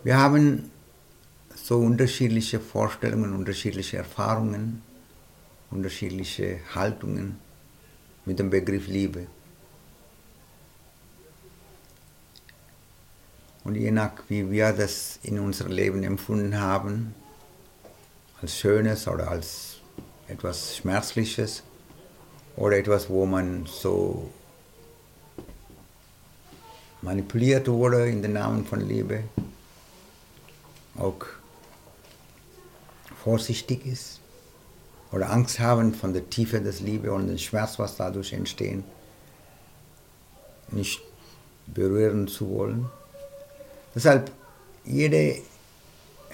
Wir 0.05 0.17
haben 0.17 0.71
so 1.57 1.79
unterschiedliche 1.79 2.61
Vorstellungen, 2.61 3.35
unterschiedliche 3.35 3.97
Erfahrungen, 3.97 4.83
unterschiedliche 5.73 6.61
Haltungen 6.73 7.41
mit 8.25 8.39
dem 8.39 8.51
Begriff 8.51 8.87
Liebe. 8.87 9.27
Und 13.67 13.75
je 13.75 13.91
nach 13.91 14.13
wie 14.29 14.49
wir 14.49 14.73
das 14.73 15.19
in 15.25 15.41
unserem 15.41 15.73
Leben 15.73 16.05
empfunden 16.05 16.61
haben, 16.61 17.17
als 18.41 18.57
Schönes 18.57 19.09
oder 19.09 19.29
als 19.29 19.79
etwas 20.29 20.77
Schmerzliches 20.77 21.65
oder 22.55 22.77
etwas, 22.79 23.11
wo 23.11 23.27
man 23.27 23.67
so 23.67 24.31
manipuliert 27.03 27.67
wurde 27.67 28.09
in 28.09 28.23
den 28.23 28.35
Namen 28.35 28.65
von 28.65 28.87
Liebe, 28.87 29.25
auch 30.97 31.27
vorsichtig 33.25 33.85
ist 33.85 34.21
oder 35.11 35.33
Angst 35.33 35.59
haben 35.59 35.93
von 35.93 36.13
der 36.13 36.31
Tiefe 36.31 36.61
des 36.61 36.79
Liebe 36.79 37.13
und 37.13 37.27
dem 37.27 37.39
Schmerz, 37.39 37.81
was 37.81 37.97
dadurch 37.97 38.33
entstehen, 38.33 38.85
nicht 40.71 41.03
berühren 41.67 42.29
zu 42.29 42.49
wollen. 42.49 42.89
Deshalb, 43.97 44.31
jede 44.85 45.41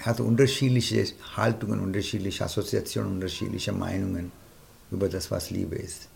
hat 0.01 0.19
unterschiedliche 0.19 1.07
Haltungen, 1.37 1.79
unterschiedliche 1.79 2.43
Assoziationen, 2.43 3.13
unterschiedliche 3.13 3.71
Meinungen 3.71 4.33
über 4.91 5.07
das, 5.07 5.31
was 5.31 5.49
Liebe 5.49 5.77
ist. 5.77 6.09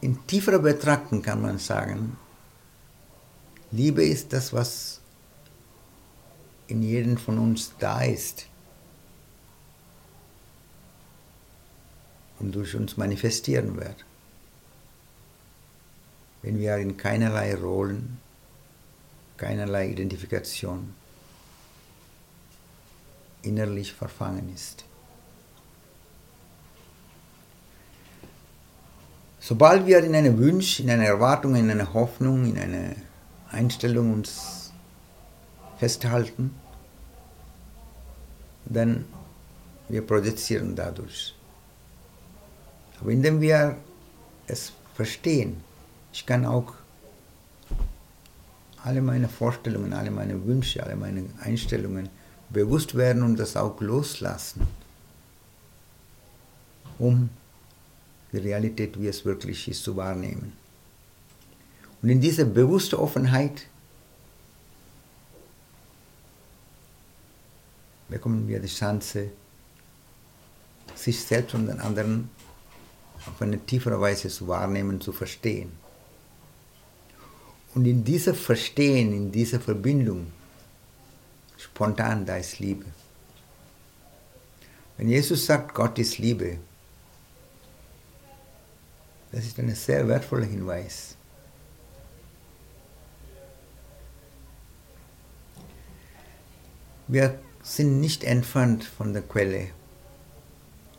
In 0.00 0.26
tieferer 0.26 0.58
Betrachtung 0.58 1.20
kann 1.20 1.42
man 1.42 1.58
sagen, 1.58 2.16
Liebe 3.72 4.02
ist 4.02 4.32
das, 4.32 4.54
was 4.54 5.00
in 6.66 6.82
jedem 6.82 7.18
von 7.18 7.38
uns 7.38 7.72
da 7.78 8.02
ist 8.02 8.46
und 12.38 12.54
durch 12.54 12.74
uns 12.74 12.96
manifestieren 12.96 13.76
wird. 13.76 14.06
Wenn 16.40 16.58
wir 16.58 16.78
in 16.78 16.96
keinerlei 16.96 17.54
Rollen, 17.54 18.19
keinerlei 19.40 19.88
Identifikation 19.88 20.94
innerlich 23.42 23.94
verfangen 23.94 24.52
ist. 24.54 24.84
Sobald 29.40 29.86
wir 29.86 30.04
in 30.04 30.14
einem 30.14 30.38
Wunsch, 30.38 30.80
in 30.80 30.90
einer 30.90 31.06
Erwartung, 31.06 31.54
in 31.54 31.70
einer 31.70 31.94
Hoffnung, 31.94 32.44
in 32.44 32.58
einer 32.58 32.94
Einstellung 33.50 34.12
uns 34.12 34.72
festhalten, 35.78 36.54
dann 38.66 39.06
wir 39.88 40.06
projizieren 40.06 40.76
dadurch. 40.76 41.34
Aber 43.00 43.10
indem 43.10 43.40
wir 43.40 43.78
es 44.46 44.72
verstehen, 44.94 45.64
ich 46.12 46.26
kann 46.26 46.44
auch 46.44 46.74
alle 48.84 49.00
meine 49.00 49.28
Vorstellungen, 49.28 49.92
alle 49.92 50.10
meine 50.10 50.44
Wünsche, 50.44 50.82
alle 50.82 50.96
meine 50.96 51.24
Einstellungen 51.40 52.08
bewusst 52.48 52.94
werden 52.94 53.22
und 53.22 53.38
das 53.38 53.56
auch 53.56 53.80
loslassen, 53.80 54.66
um 56.98 57.28
die 58.32 58.38
Realität, 58.38 59.00
wie 59.00 59.08
es 59.08 59.24
wirklich 59.24 59.68
ist, 59.68 59.82
zu 59.82 59.96
wahrnehmen. 59.96 60.52
Und 62.02 62.08
in 62.08 62.20
dieser 62.20 62.44
bewussten 62.44 62.96
Offenheit 62.96 63.66
bekommen 68.08 68.48
wir 68.48 68.60
die 68.60 68.68
Chance, 68.68 69.30
sich 70.94 71.22
selbst 71.22 71.54
und 71.54 71.66
den 71.66 71.80
anderen 71.80 72.30
auf 73.26 73.40
eine 73.40 73.58
tiefere 73.58 74.00
Weise 74.00 74.28
zu 74.28 74.48
wahrnehmen, 74.48 75.00
zu 75.00 75.12
verstehen. 75.12 75.70
Und 77.74 77.86
in 77.86 78.04
dieser 78.04 78.34
Verstehen, 78.34 79.12
in 79.12 79.30
dieser 79.30 79.60
Verbindung, 79.60 80.32
spontan, 81.56 82.26
da 82.26 82.36
ist 82.36 82.58
Liebe. 82.58 82.86
Wenn 84.96 85.08
Jesus 85.08 85.46
sagt, 85.46 85.74
Gott 85.74 85.98
ist 85.98 86.18
Liebe, 86.18 86.58
das 89.32 89.44
ist 89.44 89.58
ein 89.58 89.72
sehr 89.74 90.06
wertvoller 90.08 90.46
Hinweis. 90.46 91.16
Wir 97.06 97.40
sind 97.62 98.00
nicht 98.00 98.24
entfernt 98.24 98.84
von 98.84 99.12
der 99.12 99.22
Quelle. 99.22 99.70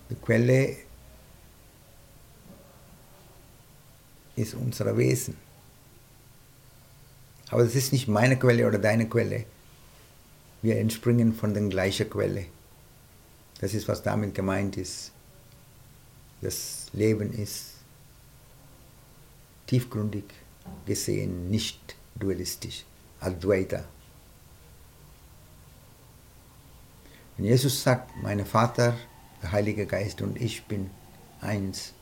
Die 0.10 0.16
Quelle 0.16 0.78
ist 4.36 4.54
unser 4.56 4.98
Wesen. 4.98 5.38
Aber 7.52 7.64
das 7.64 7.76
ist 7.76 7.92
nicht 7.92 8.08
meine 8.08 8.40
Quelle 8.40 8.68
oder 8.68 8.80
deine 8.80 9.08
Quelle. 9.08 9.46
Wir 10.62 10.78
entspringen 10.78 11.34
von 11.34 11.54
der 11.54 11.64
gleichen 11.64 12.10
Quelle. 12.10 12.46
Das 13.60 13.74
ist, 13.74 13.88
was 13.88 14.02
damit 14.02 14.34
gemeint 14.34 14.78
ist. 14.78 15.12
Das 16.42 16.88
Leben 16.94 17.32
ist 17.34 17.74
tiefgründig 19.68 20.24
gesehen 20.86 21.50
nicht 21.50 21.96
dualistisch, 22.16 22.84
Advaita. 23.20 23.84
Wenn 27.38 27.46
Jesus 27.46 27.82
sagt, 27.82 28.12
mein 28.22 28.46
Vater, 28.46 28.98
der 29.42 29.52
Heilige 29.52 29.86
Geist 29.86 30.22
und 30.22 30.40
ich 30.40 30.64
bin 30.66 30.90
eins, 31.40 31.94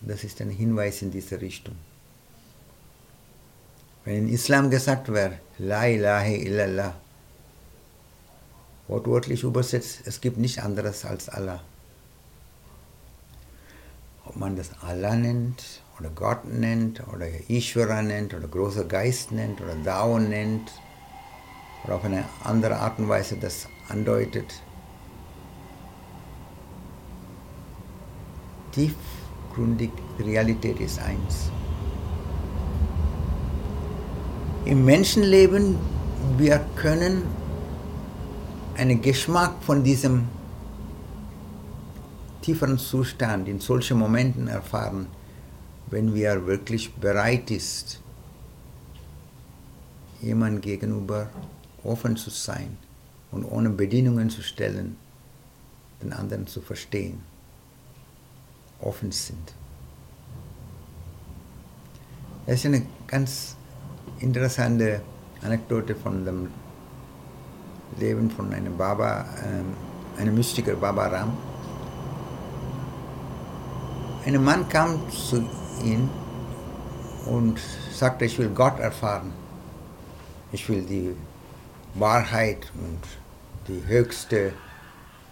das 0.00 0.24
ist 0.24 0.40
ein 0.40 0.50
Hinweis 0.50 1.02
in 1.02 1.10
diese 1.10 1.40
Richtung. 1.40 1.76
Wenn 4.06 4.28
in 4.28 4.28
Islam 4.28 4.70
gesagt 4.70 5.08
wird, 5.08 5.32
La 5.58 5.88
ilaha 5.88 6.28
illallah, 6.28 6.94
wortwörtlich 8.86 9.42
übersetzt, 9.42 10.02
es 10.04 10.20
gibt 10.20 10.38
nichts 10.38 10.58
anderes 10.58 11.04
als 11.04 11.28
Allah. 11.28 11.60
Ob 14.24 14.36
man 14.36 14.54
das 14.54 14.70
Allah 14.80 15.16
nennt, 15.16 15.82
oder 15.98 16.10
Gott 16.10 16.44
nennt, 16.44 17.02
oder 17.08 17.26
Ishvara 17.48 18.00
nennt, 18.00 18.32
oder 18.32 18.46
großer 18.46 18.84
Geist 18.84 19.32
nennt, 19.32 19.60
oder 19.60 19.74
Dao 19.74 20.20
nennt, 20.20 20.70
oder 21.82 21.96
auf 21.96 22.04
eine 22.04 22.26
andere 22.44 22.76
Art 22.76 23.00
und 23.00 23.08
Weise 23.08 23.36
das 23.36 23.66
andeutet, 23.88 24.62
tiefgründig, 28.70 29.90
Realität 30.20 30.78
ist 30.78 31.00
eins. 31.00 31.50
Im 34.66 34.84
Menschenleben, 34.84 35.76
wir 36.38 36.58
können 36.74 37.22
einen 38.76 39.00
Geschmack 39.00 39.62
von 39.62 39.84
diesem 39.84 40.26
tieferen 42.42 42.76
Zustand 42.76 43.46
in 43.46 43.60
solchen 43.60 43.96
Momenten 43.96 44.48
erfahren, 44.48 45.06
wenn 45.86 46.12
wir 46.12 46.48
wirklich 46.48 46.92
bereit 46.94 47.52
ist, 47.52 48.00
jemand 50.20 50.62
gegenüber 50.62 51.30
offen 51.84 52.16
zu 52.16 52.30
sein 52.30 52.76
und 53.30 53.44
ohne 53.44 53.70
Bedingungen 53.70 54.30
zu 54.30 54.42
stellen, 54.42 54.96
den 56.02 56.12
anderen 56.12 56.48
zu 56.48 56.60
verstehen, 56.60 57.22
offen 58.80 59.12
sind. 59.12 59.54
Das 62.46 62.56
ist 62.56 62.66
eine 62.66 62.84
ganz 63.06 63.54
interessante 64.20 65.02
Anekdote 65.42 65.94
von 65.94 66.24
dem 66.24 66.50
Leben 67.98 68.30
von 68.30 68.52
einem 68.52 68.76
Baba, 68.76 69.24
äh, 69.42 70.20
einem 70.20 70.34
Mystiker 70.34 70.74
Baba 70.74 71.06
Ram. 71.06 71.36
Ein 74.24 74.42
Mann 74.42 74.68
kam 74.68 75.00
zu 75.10 75.48
ihm 75.84 76.10
und 77.26 77.60
sagte, 77.92 78.24
ich 78.24 78.38
will 78.38 78.48
Gott 78.48 78.78
erfahren. 78.80 79.32
Ich 80.52 80.68
will 80.68 80.82
die 80.82 81.14
Wahrheit 81.94 82.72
und 82.74 83.00
die 83.68 83.86
höchste 83.86 84.52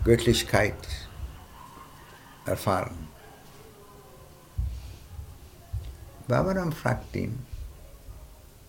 Göttlichkeit 0.04 0.76
erfahren. 2.46 3.08
Baba 6.26 6.70
fragt 6.70 7.14
ihn, 7.16 7.44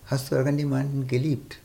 Hast 0.07 0.31
du 0.31 0.35
irgendjemanden 0.35 1.07
geliebt? 1.07 1.57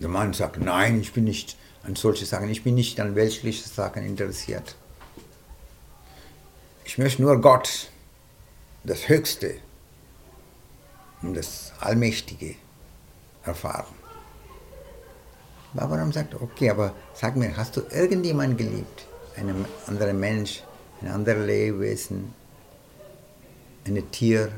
Der 0.00 0.08
Mann 0.08 0.32
sagt, 0.32 0.58
nein, 0.58 1.00
ich 1.00 1.12
bin 1.12 1.24
nicht 1.24 1.56
an 1.84 1.94
solche 1.94 2.26
Sachen, 2.26 2.48
ich 2.48 2.64
bin 2.64 2.74
nicht 2.74 2.98
an 2.98 3.14
weltliche 3.14 3.68
Sachen 3.68 4.04
interessiert. 4.04 4.74
Ich 6.84 6.98
möchte 6.98 7.22
nur 7.22 7.40
Gott, 7.40 7.88
das 8.82 9.08
Höchste 9.08 9.58
und 11.22 11.34
das 11.34 11.72
Allmächtige 11.78 12.56
erfahren. 13.44 13.94
Abraham 15.76 16.12
sagt, 16.12 16.34
okay, 16.34 16.70
aber 16.70 16.94
sag 17.14 17.36
mir, 17.36 17.56
hast 17.56 17.76
du 17.76 17.82
irgendjemanden 17.90 18.56
geliebt? 18.56 19.06
Einen 19.36 19.64
anderen 19.86 20.18
Mensch, 20.18 20.64
ein 21.00 21.08
anderes 21.08 21.46
Lebewesen, 21.46 22.34
ein 23.86 24.10
Tier? 24.10 24.50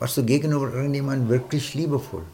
Warst 0.00 0.16
du 0.16 0.24
gegenüber 0.24 0.72
irgendjemandem 0.72 1.28
wirklich 1.28 1.74
liebevoll. 1.74 2.24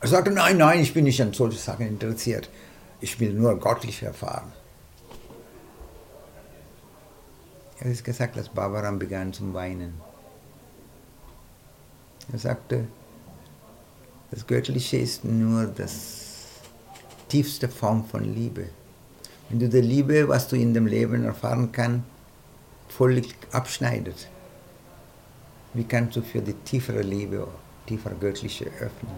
Er 0.00 0.08
sagte, 0.08 0.30
nein, 0.30 0.58
nein, 0.58 0.80
ich 0.80 0.92
bin 0.92 1.04
nicht 1.04 1.20
an 1.22 1.32
solche 1.32 1.58
Sachen 1.58 1.88
interessiert. 1.88 2.48
Ich 3.00 3.18
will 3.18 3.32
nur 3.32 3.58
göttlich 3.58 4.02
erfahren. 4.02 4.52
Er 7.80 7.90
hat 7.90 8.04
gesagt, 8.04 8.36
dass 8.36 8.48
Bavaram 8.48 8.98
begann 8.98 9.32
zu 9.32 9.52
weinen. 9.52 9.94
Er 12.32 12.38
sagte, 12.38 12.86
das 14.30 14.46
Göttliche 14.46 14.98
ist 14.98 15.24
nur 15.24 15.66
das 15.66 16.26
tiefste 17.28 17.68
Form 17.68 18.04
von 18.04 18.22
Liebe. 18.22 18.68
Wenn 19.48 19.60
du 19.60 19.68
die 19.68 19.80
Liebe, 19.80 20.28
was 20.28 20.48
du 20.48 20.56
in 20.56 20.74
dem 20.74 20.86
Leben 20.86 21.24
erfahren 21.24 21.72
kannst, 21.72 22.02
völlig 22.88 23.34
abschneidest, 23.52 24.28
wie 25.76 25.84
kannst 25.84 26.16
du 26.16 26.22
für 26.22 26.40
die 26.40 26.54
tiefere 26.54 27.02
Liebe, 27.02 27.46
tiefere 27.86 28.14
Göttliche 28.14 28.64
öffnen? 28.80 29.12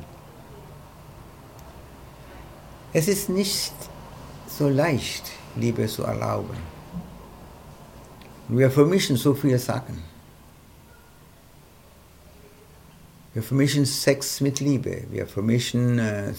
Es 2.93 3.07
ist 3.07 3.29
nicht 3.29 3.73
so 4.49 4.69
leicht, 4.69 5.31
Liebe 5.55 5.87
zu 5.87 6.03
erlauben. 6.03 6.57
Wir 8.49 8.71
vermischen 8.71 9.17
so 9.17 9.35
viele 9.35 9.59
Sachen. 9.59 10.03
Wir 13.35 13.43
vermischen 13.43 13.85
Sex 13.87 14.41
mit 14.41 14.59
Liebe. 14.59 15.05
Wir 15.13 15.27
vermischen 15.29 15.99
äh, 16.01 16.33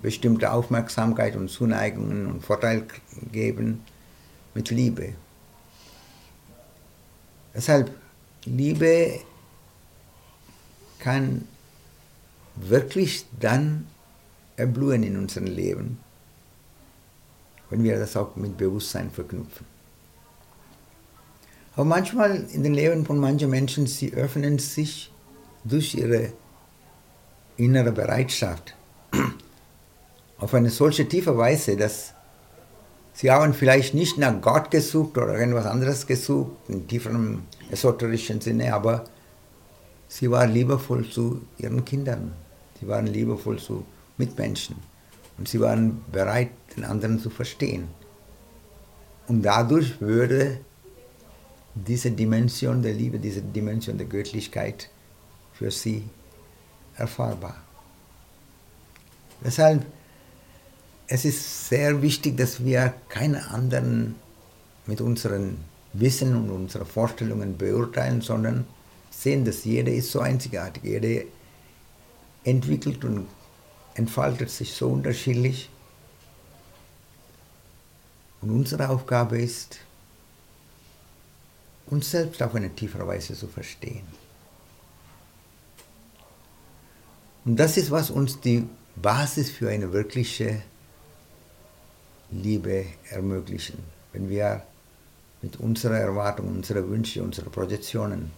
bestimmte 0.00 0.50
Aufmerksamkeit 0.50 1.36
und 1.36 1.50
Zuneigungen 1.50 2.26
und 2.26 2.44
Vorteil 2.44 2.86
geben 3.32 3.84
mit 4.54 4.70
Liebe. 4.70 5.14
Deshalb, 7.54 7.90
Liebe 8.44 9.20
kann 10.98 11.46
wirklich 12.56 13.26
dann 13.40 13.86
erblühen 14.56 15.02
in 15.02 15.16
unserem 15.16 15.46
Leben, 15.46 15.98
wenn 17.70 17.84
wir 17.84 17.98
das 17.98 18.16
auch 18.16 18.34
mit 18.36 18.56
Bewusstsein 18.56 19.10
verknüpfen. 19.10 19.66
Aber 21.74 21.84
manchmal 21.84 22.44
in 22.52 22.64
den 22.64 22.74
Leben 22.74 23.06
von 23.06 23.18
manchen 23.18 23.50
Menschen, 23.50 23.86
sie 23.86 24.12
öffnen 24.12 24.58
sich 24.58 25.12
durch 25.62 25.94
ihre 25.94 26.32
innere 27.56 27.92
Bereitschaft 27.92 28.74
auf 30.38 30.54
eine 30.54 30.70
solche 30.70 31.08
tiefe 31.08 31.36
Weise, 31.36 31.76
dass 31.76 32.14
sie 33.12 33.30
haben 33.30 33.54
vielleicht 33.54 33.94
nicht 33.94 34.18
nach 34.18 34.40
Gott 34.40 34.72
gesucht 34.72 35.18
oder 35.18 35.38
irgendwas 35.38 35.66
anderes 35.66 36.06
gesucht, 36.06 36.50
in 36.68 36.88
tieferem 36.88 37.42
esoterischen 37.70 38.40
Sinne, 38.40 38.74
aber 38.74 39.04
sie 40.08 40.30
waren 40.30 40.52
liebevoll 40.52 41.08
zu 41.08 41.42
ihren 41.58 41.84
Kindern, 41.84 42.32
sie 42.80 42.88
waren 42.88 43.06
liebevoll 43.06 43.58
zu 43.58 43.84
Mitmenschen. 44.16 44.76
Und 45.36 45.48
sie 45.48 45.60
waren 45.60 46.02
bereit, 46.10 46.50
den 46.76 46.84
anderen 46.84 47.20
zu 47.20 47.30
verstehen. 47.30 47.86
Und 49.28 49.42
dadurch 49.42 50.00
würde 50.00 50.58
diese 51.74 52.10
Dimension 52.10 52.82
der 52.82 52.94
Liebe, 52.94 53.20
diese 53.20 53.40
Dimension 53.40 53.96
der 53.96 54.08
Göttlichkeit 54.08 54.90
für 55.52 55.70
sie 55.70 56.02
erfahrbar. 56.96 57.56
Deshalb 59.44 59.86
es 61.10 61.24
ist 61.24 61.68
sehr 61.68 62.02
wichtig, 62.02 62.36
dass 62.36 62.62
wir 62.62 62.92
keine 63.08 63.48
anderen 63.50 64.16
mit 64.86 65.00
unserem 65.00 65.56
Wissen 65.94 66.36
und 66.36 66.50
unseren 66.50 66.86
Vorstellungen 66.86 67.56
beurteilen, 67.56 68.20
sondern 68.20 68.66
sehen, 69.22 69.44
dass 69.44 69.64
jeder 69.64 69.92
ist 69.92 70.12
so 70.12 70.20
einzigartig, 70.20 70.84
jeder 70.84 71.24
entwickelt 72.44 73.04
und 73.04 73.26
entfaltet 73.94 74.50
sich 74.50 74.72
so 74.72 74.88
unterschiedlich. 74.90 75.68
Und 78.40 78.50
unsere 78.50 78.88
Aufgabe 78.88 79.40
ist, 79.40 79.80
uns 81.86 82.10
selbst 82.10 82.40
auf 82.42 82.54
eine 82.54 82.70
tiefere 82.70 83.06
Weise 83.06 83.34
zu 83.34 83.48
verstehen. 83.48 84.06
Und 87.44 87.56
das 87.56 87.76
ist, 87.76 87.90
was 87.90 88.10
uns 88.10 88.40
die 88.40 88.68
Basis 88.94 89.50
für 89.50 89.70
eine 89.70 89.92
wirkliche 89.92 90.62
Liebe 92.30 92.84
ermöglichen, 93.10 93.78
wenn 94.12 94.28
wir 94.28 94.62
mit 95.40 95.56
unserer 95.56 95.96
Erwartung, 95.96 96.48
unserer 96.48 96.88
Wünsche, 96.88 97.22
unserer 97.22 97.50
Projektionen 97.50 98.30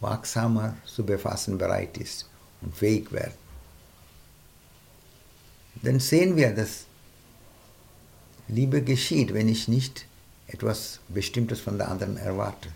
wachsamer 0.00 0.76
zu 0.84 1.04
befassen 1.04 1.58
bereit 1.58 1.98
ist 1.98 2.28
und 2.60 2.74
fähig 2.74 3.12
werden. 3.12 3.34
Dann 5.82 6.00
sehen 6.00 6.36
wir, 6.36 6.54
dass 6.54 6.84
Liebe 8.48 8.82
geschieht, 8.82 9.34
wenn 9.34 9.48
ich 9.48 9.68
nicht 9.68 10.06
etwas 10.46 11.00
Bestimmtes 11.08 11.60
von 11.60 11.78
der 11.78 11.88
anderen 11.88 12.16
erwarte. 12.16 12.70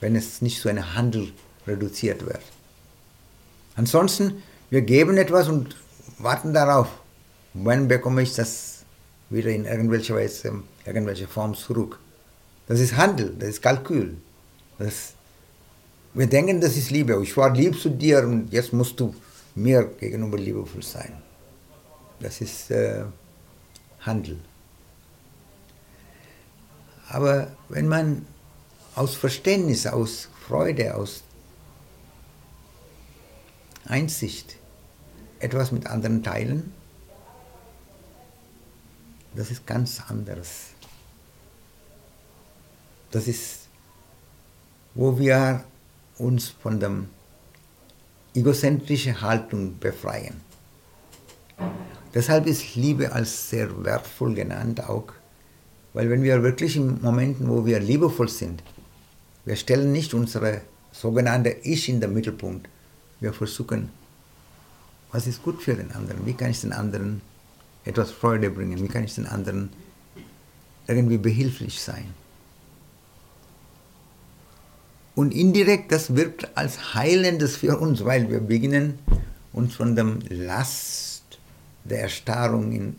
Wenn 0.00 0.16
es 0.16 0.42
nicht 0.42 0.60
zu 0.60 0.68
einem 0.68 0.94
Handel 0.94 1.32
reduziert 1.66 2.26
wird. 2.26 2.42
Ansonsten, 3.76 4.42
wir 4.70 4.82
geben 4.82 5.16
etwas 5.16 5.48
und 5.48 5.76
warten 6.18 6.52
darauf. 6.52 6.88
Wann 7.54 7.88
bekomme 7.88 8.22
ich 8.22 8.34
das 8.34 8.84
wieder 9.30 9.50
in 9.50 9.64
irgendwelcher 9.64 10.16
Weise, 10.16 10.62
irgendwelche 10.84 11.28
Form 11.28 11.54
zurück? 11.54 11.98
Das 12.66 12.80
ist 12.80 12.96
Handel, 12.96 13.34
das 13.38 13.50
ist 13.50 13.62
Kalkül. 13.62 14.16
Das 14.78 15.14
wir 16.16 16.26
denken, 16.26 16.60
das 16.62 16.76
ist 16.76 16.90
Liebe. 16.90 17.22
Ich 17.22 17.36
war 17.36 17.52
lieb 17.52 17.78
zu 17.78 17.90
dir 17.90 18.24
und 18.24 18.50
jetzt 18.50 18.72
musst 18.72 18.98
du 18.98 19.14
mir 19.54 19.84
gegenüber 19.84 20.38
liebevoll 20.38 20.82
sein. 20.82 21.12
Das 22.20 22.40
ist 22.40 22.70
äh, 22.70 23.04
Handel. 24.00 24.38
Aber 27.10 27.52
wenn 27.68 27.86
man 27.86 28.26
aus 28.94 29.14
Verständnis, 29.14 29.86
aus 29.86 30.28
Freude, 30.46 30.94
aus 30.94 31.22
Einsicht 33.84 34.56
etwas 35.38 35.70
mit 35.70 35.86
anderen 35.86 36.22
teilen, 36.22 36.72
das 39.34 39.50
ist 39.50 39.66
ganz 39.66 40.00
anderes. 40.08 40.68
Das 43.10 43.28
ist, 43.28 43.68
wo 44.94 45.18
wir 45.18 45.62
uns 46.18 46.48
von 46.48 46.80
der 46.80 46.92
egozentrischen 48.34 49.20
Haltung 49.20 49.78
befreien. 49.78 50.40
Deshalb 52.14 52.46
ist 52.46 52.74
Liebe 52.76 53.12
als 53.12 53.50
sehr 53.50 53.84
wertvoll 53.84 54.34
genannt 54.34 54.82
auch, 54.88 55.12
weil 55.92 56.10
wenn 56.10 56.22
wir 56.22 56.42
wirklich 56.42 56.76
in 56.76 57.00
Momenten, 57.02 57.48
wo 57.48 57.64
wir 57.64 57.80
liebevoll 57.80 58.28
sind, 58.28 58.62
wir 59.44 59.56
stellen 59.56 59.92
nicht 59.92 60.12
unsere 60.14 60.62
sogenannte 60.92 61.50
Ich 61.62 61.88
in 61.88 62.00
den 62.00 62.12
Mittelpunkt, 62.12 62.68
wir 63.20 63.32
versuchen, 63.32 63.90
was 65.12 65.26
ist 65.26 65.42
gut 65.42 65.62
für 65.62 65.74
den 65.74 65.92
anderen, 65.92 66.26
wie 66.26 66.34
kann 66.34 66.50
ich 66.50 66.60
den 66.60 66.72
anderen 66.72 67.22
etwas 67.84 68.10
Freude 68.10 68.50
bringen, 68.50 68.82
wie 68.82 68.88
kann 68.88 69.04
ich 69.04 69.14
den 69.14 69.26
anderen 69.26 69.70
irgendwie 70.86 71.18
behilflich 71.18 71.80
sein. 71.80 72.14
Und 75.16 75.32
indirekt, 75.32 75.90
das 75.92 76.14
wirkt 76.14 76.56
als 76.58 76.94
Heilendes 76.94 77.56
für 77.56 77.78
uns, 77.78 78.04
weil 78.04 78.30
wir 78.30 78.40
beginnen, 78.40 78.98
uns 79.54 79.74
von 79.74 79.96
dem 79.96 80.20
Last 80.28 81.22
der 81.84 82.02
Erstarrung 82.02 82.70
in 82.70 82.96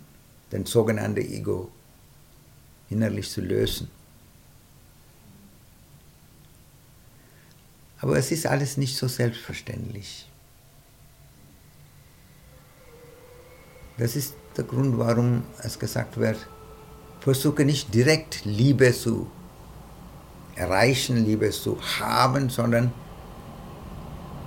den 0.51 0.65
sogenannten 0.65 1.21
Ego 1.21 1.69
innerlich 2.89 3.29
zu 3.29 3.41
lösen. 3.41 3.87
Aber 7.99 8.17
es 8.17 8.31
ist 8.31 8.47
alles 8.47 8.77
nicht 8.77 8.97
so 8.97 9.07
selbstverständlich. 9.07 10.27
Das 13.99 14.15
ist 14.15 14.33
der 14.55 14.63
Grund, 14.63 14.97
warum 14.97 15.43
es 15.61 15.77
gesagt 15.77 16.17
wird, 16.17 16.47
versuche 17.19 17.63
nicht 17.63 17.93
direkt 17.93 18.43
Liebe 18.43 18.91
zu 18.91 19.29
erreichen, 20.57 21.25
Liebe 21.25 21.49
zu 21.51 21.77
haben, 21.99 22.49
sondern 22.49 22.91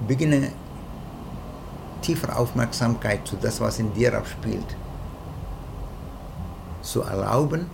beginne 0.07 0.53
tiefer 2.03 2.39
Aufmerksamkeit 2.39 3.27
zu 3.27 3.37
das, 3.37 3.61
was 3.61 3.79
in 3.79 3.93
dir 3.95 4.15
abspielt, 4.15 4.77
zu 6.83 7.03
erlauben, 7.03 7.67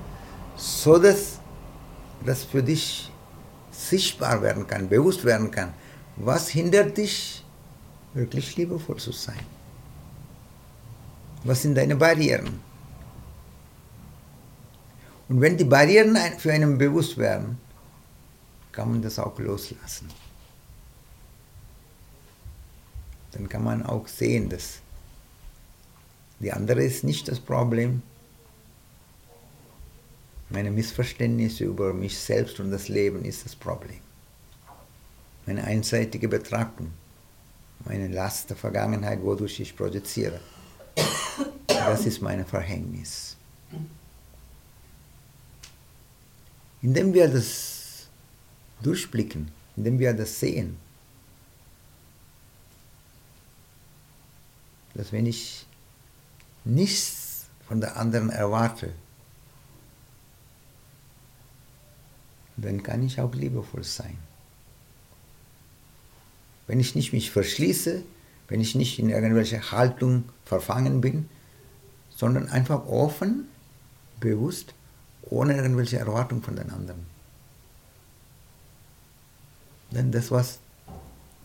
so 0.56 0.98
dass 0.98 1.38
das 2.24 2.42
für 2.42 2.62
dich 2.62 3.10
sichtbar 3.70 4.42
werden 4.42 4.66
kann, 4.66 4.88
bewusst 4.88 5.24
werden 5.24 5.50
kann. 5.50 5.72
Was 6.16 6.48
hindert 6.48 6.96
dich, 6.96 7.44
wirklich 8.14 8.56
liebevoll 8.56 8.96
zu 8.96 9.12
sein? 9.12 9.44
Was 11.44 11.62
sind 11.62 11.76
deine 11.76 11.94
Barrieren? 11.94 12.60
Und 15.28 15.40
wenn 15.40 15.56
die 15.56 15.64
Barrieren 15.64 16.16
für 16.38 16.52
einen 16.52 16.78
bewusst 16.78 17.18
werden, 17.18 17.58
kann 18.76 18.90
man 18.90 19.02
das 19.02 19.18
auch 19.18 19.36
loslassen. 19.40 20.08
dann 23.36 23.48
kann 23.48 23.64
man 23.64 23.84
auch 23.84 24.08
sehen, 24.08 24.48
dass 24.48 24.80
die 26.40 26.52
andere 26.52 26.82
ist 26.82 27.04
nicht 27.04 27.28
das 27.28 27.38
Problem. 27.38 28.02
Meine 30.48 30.70
Missverständnisse 30.70 31.64
über 31.64 31.92
mich 31.92 32.18
selbst 32.18 32.60
und 32.60 32.70
das 32.70 32.88
Leben 32.88 33.24
ist 33.24 33.44
das 33.44 33.54
Problem. 33.54 34.00
Meine 35.44 35.64
einseitige 35.64 36.28
Betrachtung, 36.28 36.92
meine 37.84 38.08
Last 38.08 38.50
der 38.50 38.56
Vergangenheit, 38.56 39.22
wodurch 39.22 39.60
ich 39.60 39.76
projiziere. 39.76 40.40
Das 41.68 42.06
ist 42.06 42.22
mein 42.22 42.44
Verhängnis. 42.44 43.36
Indem 46.82 47.12
wir 47.12 47.28
das 47.28 47.75
durchblicken, 48.82 49.50
indem 49.76 49.98
wir 49.98 50.12
das 50.14 50.40
sehen, 50.40 50.76
dass 54.94 55.12
wenn 55.12 55.26
ich 55.26 55.66
nichts 56.64 57.46
von 57.66 57.80
der 57.80 57.96
anderen 57.96 58.30
erwarte, 58.30 58.92
dann 62.56 62.82
kann 62.82 63.02
ich 63.02 63.20
auch 63.20 63.34
liebevoll 63.34 63.84
sein. 63.84 64.16
Wenn 66.66 66.80
ich 66.80 66.94
nicht 66.94 67.12
mich 67.12 67.30
verschließe, 67.30 68.02
wenn 68.48 68.60
ich 68.60 68.74
nicht 68.74 68.98
in 68.98 69.10
irgendwelche 69.10 69.70
Haltung 69.72 70.24
verfangen 70.44 71.00
bin, 71.00 71.28
sondern 72.10 72.48
einfach 72.48 72.86
offen, 72.86 73.46
bewusst, 74.20 74.74
ohne 75.22 75.56
irgendwelche 75.56 75.98
Erwartung 75.98 76.42
von 76.42 76.56
den 76.56 76.70
anderen. 76.70 77.15
Denn 79.96 80.12
das, 80.12 80.30
was 80.30 80.58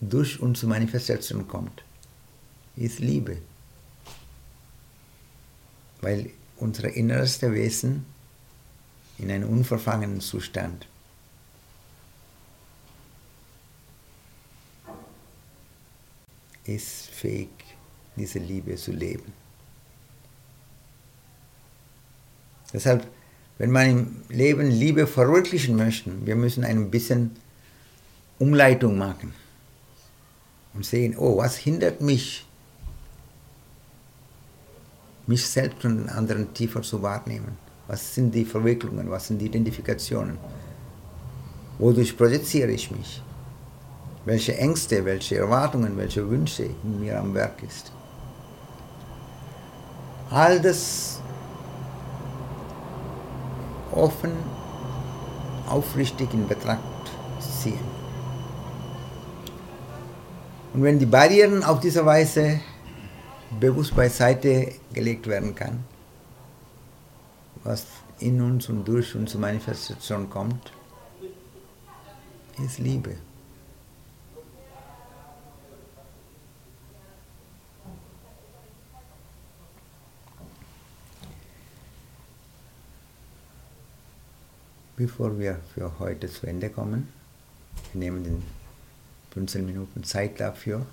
durch 0.02 0.38
uns 0.40 0.60
zur 0.60 0.68
Manifestation 0.68 1.48
kommt, 1.48 1.82
ist 2.76 2.98
Liebe. 2.98 3.38
Weil 6.02 6.30
unser 6.58 6.92
innerste 6.92 7.54
Wesen 7.54 8.04
in 9.16 9.30
einem 9.30 9.48
unverfangenen 9.48 10.20
Zustand 10.20 10.86
ist 16.64 17.06
fähig, 17.08 17.48
diese 18.16 18.38
Liebe 18.38 18.76
zu 18.76 18.92
leben. 18.92 19.32
Deshalb, 22.74 23.06
wenn 23.56 23.70
man 23.70 23.88
im 23.88 24.22
Leben 24.28 24.70
Liebe 24.70 25.06
verwirklichen 25.06 25.76
möchte, 25.76 26.10
wir 26.26 26.36
müssen 26.36 26.64
ein 26.64 26.90
bisschen 26.90 27.30
Umleitung 28.38 28.98
machen 28.98 29.34
und 30.74 30.84
sehen, 30.84 31.16
oh, 31.16 31.38
was 31.38 31.56
hindert 31.56 32.00
mich, 32.00 32.46
mich 35.26 35.46
selbst 35.46 35.84
und 35.84 35.98
den 35.98 36.08
anderen 36.08 36.52
tiefer 36.54 36.82
zu 36.82 37.02
wahrnehmen? 37.02 37.56
Was 37.86 38.14
sind 38.14 38.34
die 38.34 38.44
Verwicklungen, 38.44 39.10
was 39.10 39.28
sind 39.28 39.38
die 39.38 39.46
Identifikationen? 39.46 40.38
Wodurch 41.78 42.16
projiziere 42.16 42.70
ich 42.70 42.90
mich? 42.90 43.22
welche 44.24 44.56
Ängste, 44.56 45.04
welche 45.04 45.36
Erwartungen, 45.36 45.96
welche 45.96 46.28
Wünsche 46.28 46.64
in 46.64 47.00
mir 47.00 47.18
am 47.18 47.34
Werk 47.34 47.62
ist. 47.62 47.92
All 50.30 50.60
das 50.60 51.20
offen, 53.90 54.32
aufrichtig 55.68 56.32
in 56.32 56.46
Betracht 56.46 56.80
ziehen. 57.40 57.91
Und 60.72 60.82
wenn 60.82 60.98
die 60.98 61.06
Barrieren 61.06 61.62
auf 61.62 61.80
diese 61.80 62.04
Weise 62.06 62.60
bewusst 63.60 63.94
beiseite 63.94 64.72
gelegt 64.94 65.26
werden 65.26 65.54
kann, 65.54 65.84
was 67.62 67.86
in 68.20 68.40
uns 68.40 68.68
und 68.68 68.86
durch 68.86 69.14
uns 69.14 69.32
zur 69.32 69.40
Manifestation 69.40 70.30
kommt, 70.30 70.72
ist 72.64 72.78
Liebe. 72.78 73.16
bevor 84.94 85.36
wir 85.36 85.58
für 85.74 85.98
heute 85.98 86.28
zu 86.28 86.46
Ende 86.46 86.70
kommen. 86.70 87.12
Wir 87.92 87.98
nehmen 88.00 88.22
den 88.22 88.61
15 89.34 89.64
Minuten 89.64 90.04
Zeit 90.04 90.40
dafür, 90.40 90.84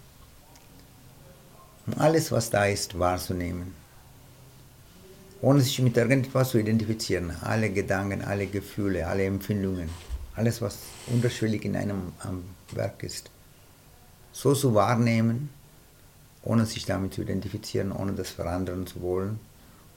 um 1.88 1.98
alles, 1.98 2.32
was 2.32 2.50
da 2.50 2.66
ist, 2.66 2.98
wahrzunehmen. 2.98 3.74
Ohne 5.42 5.62
sich 5.62 5.80
mit 5.80 5.98
irgendetwas 5.98 6.52
zu 6.52 6.58
identifizieren. 6.58 7.32
Alle 7.42 7.70
Gedanken, 7.70 8.22
alle 8.22 8.48
Gefühle, 8.48 9.08
alle 9.08 9.26
Empfindungen, 9.26 9.90
alles, 10.36 10.62
was 10.62 10.78
unterschwellig 11.08 11.66
in 11.66 11.76
einem 11.76 12.14
am 12.20 12.44
Werk 12.72 13.04
ist. 13.04 13.30
So 14.32 14.54
zu 14.54 14.74
wahrnehmen, 14.76 15.50
ohne 16.44 16.66
sich 16.66 16.86
damit 16.86 17.14
zu 17.14 17.22
identifizieren, 17.22 17.92
ohne 17.92 18.14
das 18.14 18.30
verändern 18.30 18.86
zu 18.86 19.02
wollen, 19.02 19.40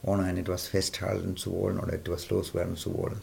ohne 0.02 0.24
an 0.24 0.36
etwas 0.36 0.66
festhalten 0.66 1.36
zu 1.36 1.52
wollen 1.52 1.78
oder 1.78 1.92
etwas 1.92 2.28
loswerden 2.30 2.76
zu 2.76 2.96
wollen. 2.96 3.20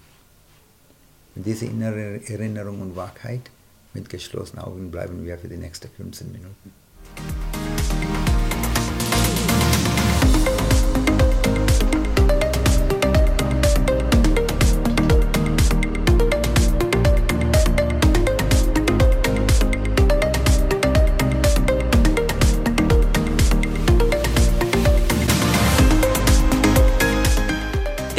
Diese 1.35 1.65
innere 1.65 2.21
Erinnerung 2.27 2.81
und 2.81 2.95
Wachheit 2.95 3.49
mit 3.93 4.09
geschlossenen 4.09 4.63
Augen 4.63 4.91
bleiben 4.91 5.25
wir 5.25 5.37
für 5.37 5.47
die 5.47 5.57
nächsten 5.57 5.89
15 5.89 6.31
Minuten. 6.31 6.73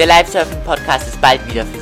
Der 0.00 0.06
Live-Surfing-Podcast 0.06 1.08
ist 1.08 1.20
bald 1.20 1.46
wieder 1.46 1.66
für. 1.66 1.79